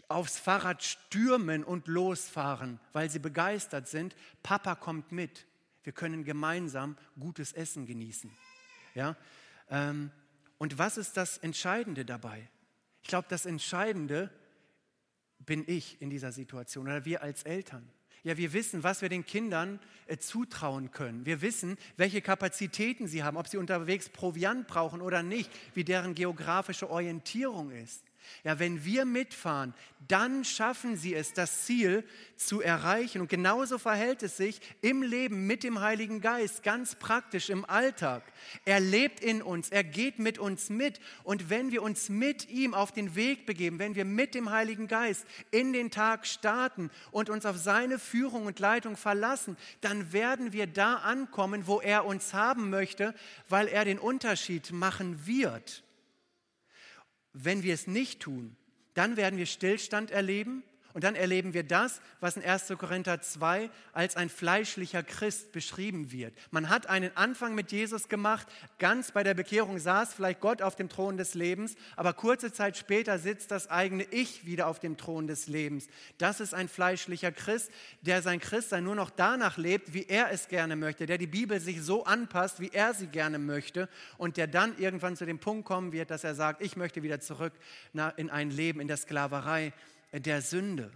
aufs 0.09 0.39
Fahrrad 0.39 0.83
stürmen 0.83 1.65
und 1.65 1.87
losfahren, 1.89 2.81
weil 2.93 3.11
sie 3.11 3.19
begeistert 3.19 3.89
sind. 3.89 4.17
Papa 4.43 4.75
kommt 4.75 5.13
mit. 5.13 5.47
Wir 5.83 5.93
können 5.93 6.25
gemeinsam 6.25 6.97
gutes 7.19 7.53
Essen 7.53 7.87
genießen. 7.87 8.31
Ja? 8.95 9.17
Ähm, 9.69 10.11
und 10.59 10.79
was 10.79 10.97
ist 10.97 11.17
das 11.17 11.39
Entscheidende 11.39 12.05
dabei? 12.05 12.49
Ich 13.05 13.09
glaube, 13.09 13.27
das 13.29 13.45
Entscheidende 13.45 14.31
bin 15.39 15.63
ich 15.67 16.01
in 16.01 16.09
dieser 16.09 16.33
Situation 16.33 16.87
oder 16.87 17.05
wir 17.05 17.23
als 17.23 17.43
Eltern. 17.43 17.87
Ja, 18.23 18.39
wir 18.39 18.55
wissen, 18.55 18.83
was 18.83 19.03
wir 19.03 19.11
den 19.11 19.27
Kindern 19.27 19.79
äh, 20.07 20.17
zutrauen 20.17 20.91
können. 20.91 21.27
Wir 21.27 21.43
wissen, 21.43 21.77
welche 21.99 22.23
Kapazitäten 22.23 23.07
sie 23.07 23.23
haben, 23.23 23.37
ob 23.37 23.47
sie 23.47 23.59
unterwegs 23.59 24.09
Proviant 24.09 24.67
brauchen 24.67 25.03
oder 25.03 25.23
nicht, 25.23 25.51
wie 25.75 25.85
deren 25.85 26.15
geografische 26.15 26.89
Orientierung 26.89 27.73
ist. 27.73 28.03
Ja, 28.43 28.59
wenn 28.59 28.85
wir 28.85 29.05
mitfahren, 29.05 29.75
dann 30.09 30.45
schaffen 30.45 30.97
sie 30.97 31.15
es, 31.15 31.33
das 31.33 31.65
Ziel 31.65 32.05
zu 32.37 32.61
erreichen. 32.61 33.21
Und 33.21 33.29
genauso 33.29 33.79
verhält 33.79 34.23
es 34.23 34.37
sich 34.37 34.61
im 34.83 35.03
Leben 35.03 35.47
mit 35.47 35.63
dem 35.63 35.81
Heiligen 35.81 36.21
Geist, 36.21 36.63
ganz 36.63 36.95
praktisch 36.95 37.49
im 37.49 37.65
Alltag. 37.65 38.23
Er 38.65 38.81
lebt 38.81 39.21
in 39.21 39.41
uns, 39.41 39.71
er 39.71 39.85
geht 39.85 40.19
mit 40.19 40.39
uns 40.39 40.69
mit. 40.69 41.01
Und 41.23 41.49
wenn 41.49 41.71
wir 41.71 41.83
uns 41.83 42.09
mit 42.09 42.51
ihm 42.51 42.75
auf 42.75 42.93
den 42.93 43.15
Weg 43.15 43.47
begeben, 43.47 43.79
wenn 43.79 43.95
wir 43.95 44.05
mit 44.05 44.35
dem 44.35 44.51
Heiligen 44.51 44.89
Geist 44.89 45.27
in 45.51 45.73
den 45.73 45.91
Tag 45.91 46.27
starten 46.27 46.91
und 47.11 47.31
uns 47.31 47.47
auf 47.47 47.57
seine 47.57 47.99
Führung 47.99 48.47
und 48.47 48.59
Leitung 48.59 48.97
verlassen, 48.97 49.57
dann 49.81 50.13
werden 50.13 50.53
wir 50.53 50.67
da 50.67 50.97
ankommen, 50.97 51.67
wo 51.67 51.81
er 51.81 52.05
uns 52.05 52.35
haben 52.35 52.69
möchte, 52.69 53.15
weil 53.49 53.69
er 53.69 53.85
den 53.85 53.99
Unterschied 53.99 54.73
machen 54.73 55.27
wird. 55.27 55.84
Wenn 57.35 57.63
wir 57.63 57.75
es 57.75 57.87
nicht 57.87 58.21
tun, 58.21 58.57
dann 58.95 59.17
werden 59.17 59.39
wir 59.39 59.47
Stillstand 59.47 60.11
erleben 60.11 60.63
und 60.95 61.03
dann 61.03 61.17
erleben 61.17 61.53
wir 61.55 61.65
das, 61.65 62.01
was 62.21 62.37
in 62.37 62.45
1. 62.45 62.73
Korinther 62.79 63.21
2 63.21 63.69
als 63.93 64.17
ein 64.17 64.31
fleischlicher 64.31 65.03
Christ 65.03 65.51
beschrieben 65.51 66.13
wird. 66.13 66.33
Man 66.53 66.69
hat 66.69 66.87
einen 66.87 67.15
Anfang 67.17 67.57
mit 67.57 67.73
Jesus 67.73 68.09
gemacht, 68.09 68.47
ganz 68.79 69.11
bei 69.11 69.25
der 69.25 69.35
Bekehrung 69.35 69.79
saß 69.81 70.15
vielleicht 70.15 70.41
Gott 70.41 70.63
auf 70.63 70.77
dem 70.77 70.89
Thron 70.89 71.17
des 71.17 71.35
Lebens, 71.35 71.75
aber 71.97 72.13
kurze 72.13 72.53
Zeit 72.53 72.77
später 72.77 73.19
sitzt 73.19 73.51
das 73.51 73.69
eigene 73.69 74.05
Ich 74.05 74.47
wieder 74.47 74.69
auf 74.69 74.79
dem 74.79 74.97
Thron 74.97 75.27
des 75.27 75.49
Lebens. 75.49 75.89
Das 76.19 76.39
ist 76.39 76.55
ein 76.55 76.69
fleischlicher 76.69 77.33
Christ, 77.33 77.73
der 78.03 78.23
sein 78.23 78.39
Christsein 78.39 78.85
nur 78.85 78.95
noch 78.95 79.11
danach 79.11 79.59
lebt, 79.59 79.95
wie 79.95 80.07
er 80.07 80.31
es 80.31 80.47
gerne 80.47 80.77
möchte, 80.77 81.07
der 81.07 81.19
die 81.19 81.27
Bibel 81.27 81.59
sich 81.59 81.83
so 81.83 82.05
anpasst, 82.05 82.61
wie 82.61 82.71
er 82.73 82.95
sie 82.95 83.09
gerne 83.09 83.41
möchte 83.41 83.89
und 84.17 84.37
der 84.37 84.47
dann 84.47 84.79
irgendwann 84.79 85.17
zu 85.17 85.27
dem 85.27 85.41
Punkt 85.41 85.65
kommen 85.65 85.91
wird, 85.91 86.13
dass 86.13 86.23
er 86.23 86.37
sagt, 86.37 86.63
ich 86.63 86.77
möchte 86.77 87.03
wieder 87.03 87.19
zurück 87.19 87.53
in 88.17 88.31
ein 88.31 88.51
Leben 88.51 88.79
in 88.79 88.87
der 88.87 88.97
Sklaverei 88.97 89.73
der 90.21 90.43
Sünde. 90.43 90.93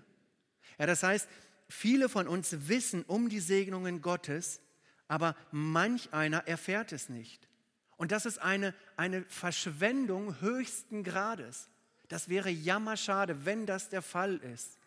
Ja, 0.78 0.86
das 0.86 1.02
heißt, 1.02 1.28
viele 1.68 2.08
von 2.08 2.28
uns 2.28 2.68
wissen 2.68 3.04
um 3.04 3.28
die 3.28 3.40
Segnungen 3.40 4.00
Gottes, 4.02 4.60
aber 5.06 5.36
manch 5.50 6.12
einer 6.12 6.46
erfährt 6.46 6.92
es 6.92 7.08
nicht. 7.08 7.48
Und 7.96 8.12
das 8.12 8.26
ist 8.26 8.38
eine, 8.38 8.74
eine 8.96 9.24
Verschwendung 9.24 10.40
höchsten 10.40 11.02
Grades. 11.02 11.68
Das 12.08 12.28
wäre 12.28 12.48
jammerschade, 12.48 13.44
wenn 13.44 13.66
das 13.66 13.88
der 13.88 14.02
Fall 14.02 14.36
ist. 14.36 14.78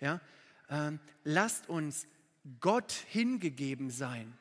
Ja, 0.00 0.20
ähm, 0.68 0.98
lasst 1.24 1.68
uns 1.68 2.06
Gott 2.60 2.92
hingegeben 2.92 3.90
sein 3.90 4.36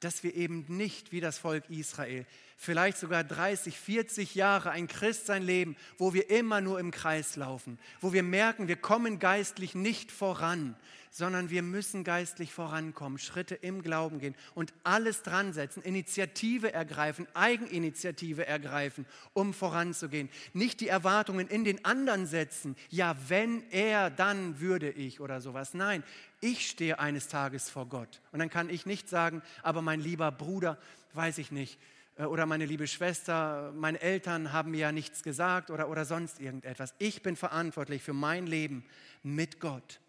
dass 0.00 0.22
wir 0.22 0.34
eben 0.34 0.64
nicht 0.68 1.12
wie 1.12 1.20
das 1.20 1.38
Volk 1.38 1.68
Israel, 1.68 2.26
vielleicht 2.60 2.98
sogar 2.98 3.24
30, 3.24 3.78
40 3.78 4.34
Jahre 4.34 4.70
ein 4.70 4.86
Christ 4.86 5.24
sein 5.24 5.42
Leben, 5.42 5.76
wo 5.96 6.12
wir 6.12 6.28
immer 6.28 6.60
nur 6.60 6.78
im 6.78 6.90
Kreis 6.90 7.36
laufen, 7.36 7.78
wo 8.02 8.12
wir 8.12 8.22
merken, 8.22 8.68
wir 8.68 8.76
kommen 8.76 9.18
geistlich 9.18 9.74
nicht 9.74 10.12
voran, 10.12 10.76
sondern 11.10 11.48
wir 11.48 11.62
müssen 11.62 12.04
geistlich 12.04 12.52
vorankommen, 12.52 13.18
Schritte 13.18 13.54
im 13.54 13.80
Glauben 13.80 14.18
gehen 14.18 14.34
und 14.54 14.74
alles 14.84 15.22
dran 15.22 15.54
setzen, 15.54 15.82
Initiative 15.82 16.70
ergreifen, 16.70 17.26
Eigeninitiative 17.32 18.46
ergreifen, 18.46 19.06
um 19.32 19.54
voranzugehen. 19.54 20.28
Nicht 20.52 20.82
die 20.82 20.88
Erwartungen 20.88 21.48
in 21.48 21.64
den 21.64 21.82
anderen 21.86 22.26
setzen, 22.26 22.76
ja, 22.90 23.16
wenn 23.28 23.64
er, 23.70 24.10
dann 24.10 24.60
würde 24.60 24.90
ich 24.90 25.20
oder 25.20 25.40
sowas. 25.40 25.72
Nein, 25.72 26.04
ich 26.42 26.68
stehe 26.68 26.98
eines 26.98 27.28
Tages 27.28 27.70
vor 27.70 27.86
Gott. 27.86 28.20
Und 28.32 28.38
dann 28.38 28.50
kann 28.50 28.68
ich 28.68 28.84
nicht 28.84 29.08
sagen, 29.08 29.40
aber 29.62 29.80
mein 29.80 30.00
lieber 30.00 30.30
Bruder, 30.30 30.76
weiß 31.14 31.38
ich 31.38 31.50
nicht, 31.50 31.78
oder 32.28 32.46
meine 32.46 32.66
liebe 32.66 32.86
Schwester, 32.86 33.72
meine 33.74 34.00
Eltern 34.00 34.52
haben 34.52 34.72
mir 34.72 34.80
ja 34.80 34.92
nichts 34.92 35.22
gesagt 35.22 35.70
oder, 35.70 35.88
oder 35.88 36.04
sonst 36.04 36.40
irgendetwas. 36.40 36.94
Ich 36.98 37.22
bin 37.22 37.36
verantwortlich 37.36 38.02
für 38.02 38.12
mein 38.12 38.46
Leben 38.46 38.84
mit 39.22 39.60
Gott. 39.60 40.00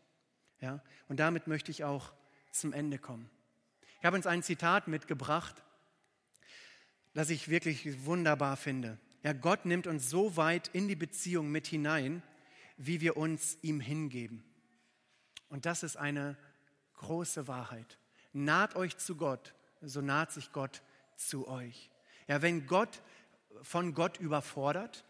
Ja? 0.59 0.81
Und 1.07 1.19
damit 1.19 1.47
möchte 1.47 1.71
ich 1.71 1.83
auch 1.83 2.11
zum 2.51 2.73
Ende 2.73 2.97
kommen. 2.97 3.29
Ich 3.99 4.05
habe 4.05 4.15
uns 4.17 4.27
ein 4.27 4.43
Zitat 4.43 4.87
mitgebracht, 4.87 5.63
das 7.13 7.29
ich 7.29 7.49
wirklich 7.49 8.05
wunderbar 8.05 8.57
finde. 8.57 8.97
Ja, 9.23 9.33
Gott 9.33 9.65
nimmt 9.65 9.85
uns 9.85 10.09
so 10.09 10.35
weit 10.37 10.69
in 10.69 10.87
die 10.87 10.95
Beziehung 10.95 11.51
mit 11.51 11.67
hinein, 11.67 12.23
wie 12.77 13.01
wir 13.01 13.17
uns 13.17 13.57
ihm 13.61 13.79
hingeben. 13.79 14.43
Und 15.49 15.65
das 15.65 15.83
ist 15.83 15.97
eine 15.97 16.37
große 16.95 17.47
Wahrheit. 17.47 17.99
Naht 18.33 18.75
euch 18.75 18.97
zu 18.97 19.15
Gott, 19.15 19.53
so 19.81 20.01
naht 20.01 20.31
sich 20.31 20.51
Gott 20.51 20.81
zu 21.15 21.47
euch. 21.47 21.91
Ja, 22.27 22.41
wenn 22.41 22.67
Gott 22.67 23.01
von 23.61 23.93
Gott 23.93 24.19
überfordert, 24.19 25.03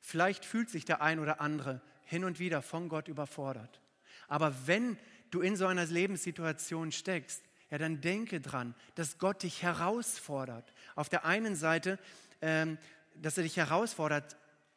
vielleicht 0.00 0.44
fühlt 0.44 0.70
sich 0.70 0.84
der 0.84 1.02
ein 1.02 1.18
oder 1.18 1.40
andere 1.40 1.80
hin 2.04 2.24
und 2.24 2.38
wieder 2.38 2.62
von 2.62 2.88
Gott 2.88 3.08
überfordert. 3.08 3.80
Aber 4.28 4.54
wenn 4.66 4.98
du 5.30 5.40
in 5.40 5.56
so 5.56 5.66
einer 5.66 5.84
Lebenssituation 5.86 6.92
steckst, 6.92 7.42
ja, 7.70 7.78
dann 7.78 8.00
denke 8.00 8.40
dran, 8.40 8.74
dass 8.94 9.18
Gott 9.18 9.42
dich 9.42 9.62
herausfordert. 9.62 10.72
Auf 10.94 11.08
der 11.08 11.24
einen 11.24 11.54
Seite, 11.54 11.98
ähm, 12.40 12.78
dass 13.14 13.36
er 13.36 13.42
dich 13.42 13.56
herausfordert, 13.56 14.36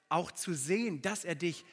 auch 0.09 0.31
zu 0.31 0.53
sehen, 0.53 1.01
dass 1.01 1.23
er 1.23 1.35
dich 1.35 1.63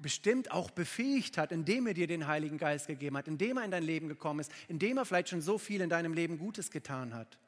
bestimmt 0.00 0.50
auch 0.50 0.70
befähigt 0.70 1.36
hat, 1.36 1.52
indem 1.52 1.86
er 1.86 1.94
dir 1.94 2.06
den 2.06 2.26
Heiligen 2.26 2.58
Geist 2.58 2.86
gegeben 2.86 3.16
hat, 3.16 3.28
indem 3.28 3.58
er 3.58 3.64
in 3.64 3.70
dein 3.70 3.82
Leben 3.82 4.08
gekommen 4.08 4.40
ist, 4.40 4.52
indem 4.68 4.98
er 4.98 5.04
vielleicht 5.04 5.28
schon 5.28 5.42
so 5.42 5.58
viel 5.58 5.80
in 5.80 5.90
deinem 5.90 6.14
Leben 6.14 6.38
Gutes 6.38 6.70
getan 6.70 7.12
hat. 7.12 7.38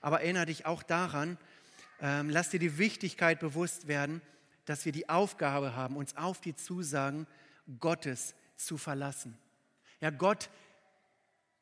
Aber 0.00 0.20
erinnere 0.20 0.46
dich 0.46 0.66
auch 0.66 0.82
daran, 0.82 1.38
ähm, 2.00 2.30
lass 2.30 2.50
dir 2.50 2.60
die 2.60 2.78
Wichtigkeit 2.78 3.40
bewusst 3.40 3.88
werden, 3.88 4.22
dass 4.64 4.84
wir 4.84 4.92
die 4.92 5.08
Aufgabe 5.08 5.74
haben, 5.74 5.96
uns 5.96 6.16
auf 6.16 6.40
die 6.40 6.54
Zusagen 6.54 7.26
Gottes 7.78 8.34
zu 8.56 8.78
verlassen. 8.78 9.36
Ja, 10.00 10.10
Gott 10.10 10.50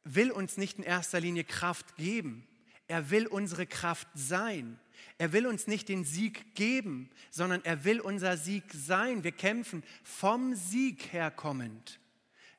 will 0.04 0.30
uns 0.30 0.56
nicht 0.56 0.78
in 0.78 0.84
erster 0.84 1.20
Linie 1.20 1.44
Kraft 1.44 1.96
geben, 1.96 2.46
er 2.88 3.10
will 3.10 3.26
unsere 3.26 3.66
Kraft 3.66 4.08
sein. 4.14 4.80
Er 5.18 5.32
will 5.32 5.46
uns 5.46 5.66
nicht 5.66 5.88
den 5.88 6.04
Sieg 6.04 6.54
geben, 6.54 7.10
sondern 7.30 7.64
er 7.64 7.84
will 7.84 8.00
unser 8.00 8.36
Sieg 8.36 8.64
sein. 8.72 9.22
Wir 9.24 9.32
kämpfen 9.32 9.84
vom 10.02 10.54
Sieg 10.54 11.12
herkommend. 11.12 12.00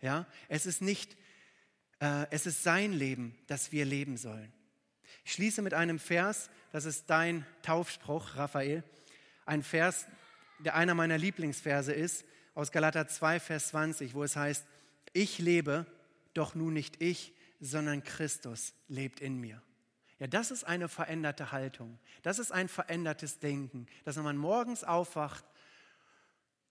Ja, 0.02 0.28
es 0.48 0.66
ist 0.66 0.82
nicht, 0.82 1.18
äh, 2.00 2.28
es 2.30 2.46
ist 2.46 2.64
sein 2.64 2.94
Leben, 2.94 3.36
das 3.48 3.72
wir 3.72 3.86
leben 3.86 4.18
sollen. 4.18 4.54
Ich 5.30 5.34
schließe 5.34 5.62
mit 5.62 5.76
einem 5.76 6.00
Vers, 6.00 6.50
das 6.72 6.86
ist 6.86 7.08
dein 7.08 7.46
Taufspruch, 7.62 8.36
Raphael. 8.36 8.84
Ein 9.46 9.62
Vers, 9.62 10.08
der 10.58 10.74
einer 10.74 10.96
meiner 10.96 11.20
Lieblingsverse 11.20 11.94
ist, 11.94 12.26
aus 12.56 12.72
Galater 12.72 13.08
2, 13.08 13.40
Vers 13.40 13.68
20, 13.68 14.16
wo 14.16 14.24
es 14.24 14.36
heißt, 14.36 14.66
ich 15.14 15.38
lebe, 15.38 15.86
doch 16.34 16.56
nun 16.56 16.74
nicht 16.74 17.00
ich, 17.00 17.32
sondern 17.60 18.04
Christus 18.04 18.74
lebt 18.88 19.20
in 19.20 19.40
mir. 19.40 19.62
Ja, 20.18 20.26
das 20.26 20.50
ist 20.50 20.64
eine 20.64 20.90
veränderte 20.90 21.52
Haltung. 21.52 22.00
Das 22.24 22.40
ist 22.40 22.52
ein 22.52 22.68
verändertes 22.68 23.38
Denken, 23.38 23.86
dass 24.06 24.16
wenn 24.16 24.24
man 24.24 24.36
morgens 24.36 24.84
aufwacht, 24.84 25.46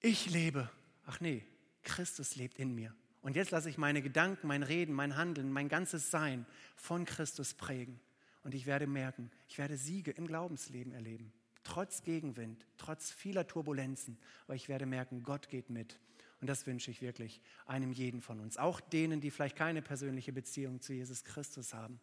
ich 0.01 0.31
lebe. 0.31 0.69
Ach 1.07 1.21
nee, 1.21 1.47
Christus 1.85 2.35
lebt 2.35 2.59
in 2.59 2.75
mir. 2.75 2.93
Und 3.23 3.37
jetzt 3.37 3.53
lasse 3.53 3.71
ich 3.71 3.79
meine 3.79 4.03
Gedanken, 4.03 4.49
mein 4.49 4.65
Reden, 4.65 4.95
mein 4.95 5.15
Handeln, 5.15 5.53
mein 5.53 5.69
ganzes 5.69 6.11
Sein 6.11 6.45
von 6.75 7.05
Christus 7.05 7.55
prägen. 7.55 8.01
Und 8.45 8.55
ich 8.55 8.67
werde 8.67 8.87
merken, 8.87 9.31
ich 9.49 9.59
werde 9.59 9.77
Siege 9.77 10.11
im 10.11 10.27
Glaubensleben 10.27 10.93
erleben. 10.93 11.33
Trotz 11.65 12.03
Gegenwind, 12.03 12.65
trotz 12.79 13.11
vieler 13.11 13.47
Turbulenzen. 13.47 14.19
Aber 14.45 14.55
ich 14.55 14.69
werde 14.69 14.87
merken, 14.87 15.23
Gott 15.23 15.49
geht 15.49 15.71
mit. 15.71 15.99
Und 16.41 16.47
das 16.47 16.67
wünsche 16.67 16.91
ich 16.91 17.03
wirklich 17.03 17.41
einem 17.67 17.93
jeden 17.93 18.21
von 18.21 18.41
uns. 18.41 18.57
Auch 18.59 18.81
denen, 18.81 19.21
die 19.21 19.31
vielleicht 19.31 19.57
keine 19.57 19.83
persönliche 19.83 20.33
Beziehung 20.33 20.81
zu 20.81 20.93
Jesus 20.93 21.25
Christus 21.25 21.75
haben. 21.75 22.01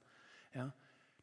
Ja, 0.54 0.74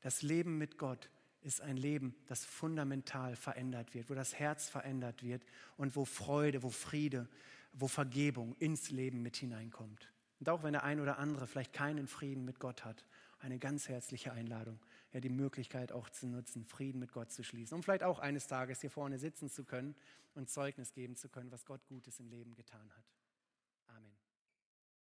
das 0.01 0.23
Leben 0.23 0.59
mit 0.59 0.79
Gott 0.79 1.11
ist 1.43 1.61
ein 1.61 1.77
Leben, 1.77 2.15
das 2.27 2.45
fundamental 2.45 3.37
verändert 3.37 3.95
wird, 3.95 4.09
wo 4.09 4.15
das 4.15 4.35
Herz 4.35 4.69
verändert 4.69 5.23
wird 5.23 5.43
und 5.77 5.97
wo 5.97 6.05
Freude, 6.05 6.63
wo 6.63 6.71
Friede, 6.71 7.29
wo 7.73 7.89
Vergebung 7.89 8.55
ins 8.59 8.91
Leben 8.91 9.23
mit 9.23 9.37
hineinkommt. 9.37 10.09
Und 10.41 10.49
auch 10.49 10.63
wenn 10.63 10.73
der 10.73 10.85
ein 10.85 11.01
oder 11.01 11.19
andere 11.19 11.47
vielleicht 11.47 11.73
keinen 11.73 12.07
Frieden 12.07 12.45
mit 12.45 12.59
Gott 12.61 12.85
hat, 12.85 13.05
eine 13.41 13.59
ganz 13.59 13.89
herzliche 13.89 14.33
Einladung, 14.33 14.79
ja, 15.13 15.21
die 15.21 15.29
Möglichkeit 15.29 15.93
auch 15.93 16.09
zu 16.11 16.27
nutzen, 16.27 16.65
Frieden 16.65 16.99
mit 16.99 17.13
Gott 17.13 17.31
zu 17.31 17.43
schließen, 17.43 17.75
um 17.75 17.83
vielleicht 17.83 18.03
auch 18.03 18.19
eines 18.19 18.47
Tages 18.47 18.81
hier 18.81 18.91
vorne 18.91 19.19
sitzen 19.19 19.49
zu 19.49 19.65
können 19.65 19.95
und 20.35 20.51
Zeugnis 20.51 20.93
geben 20.93 21.17
zu 21.17 21.29
können, 21.29 21.51
was 21.51 21.65
Gott 21.67 21.85
Gutes 21.87 22.19
im 22.21 22.29
Leben 22.29 22.55
getan 22.55 22.91
hat. 22.97 23.05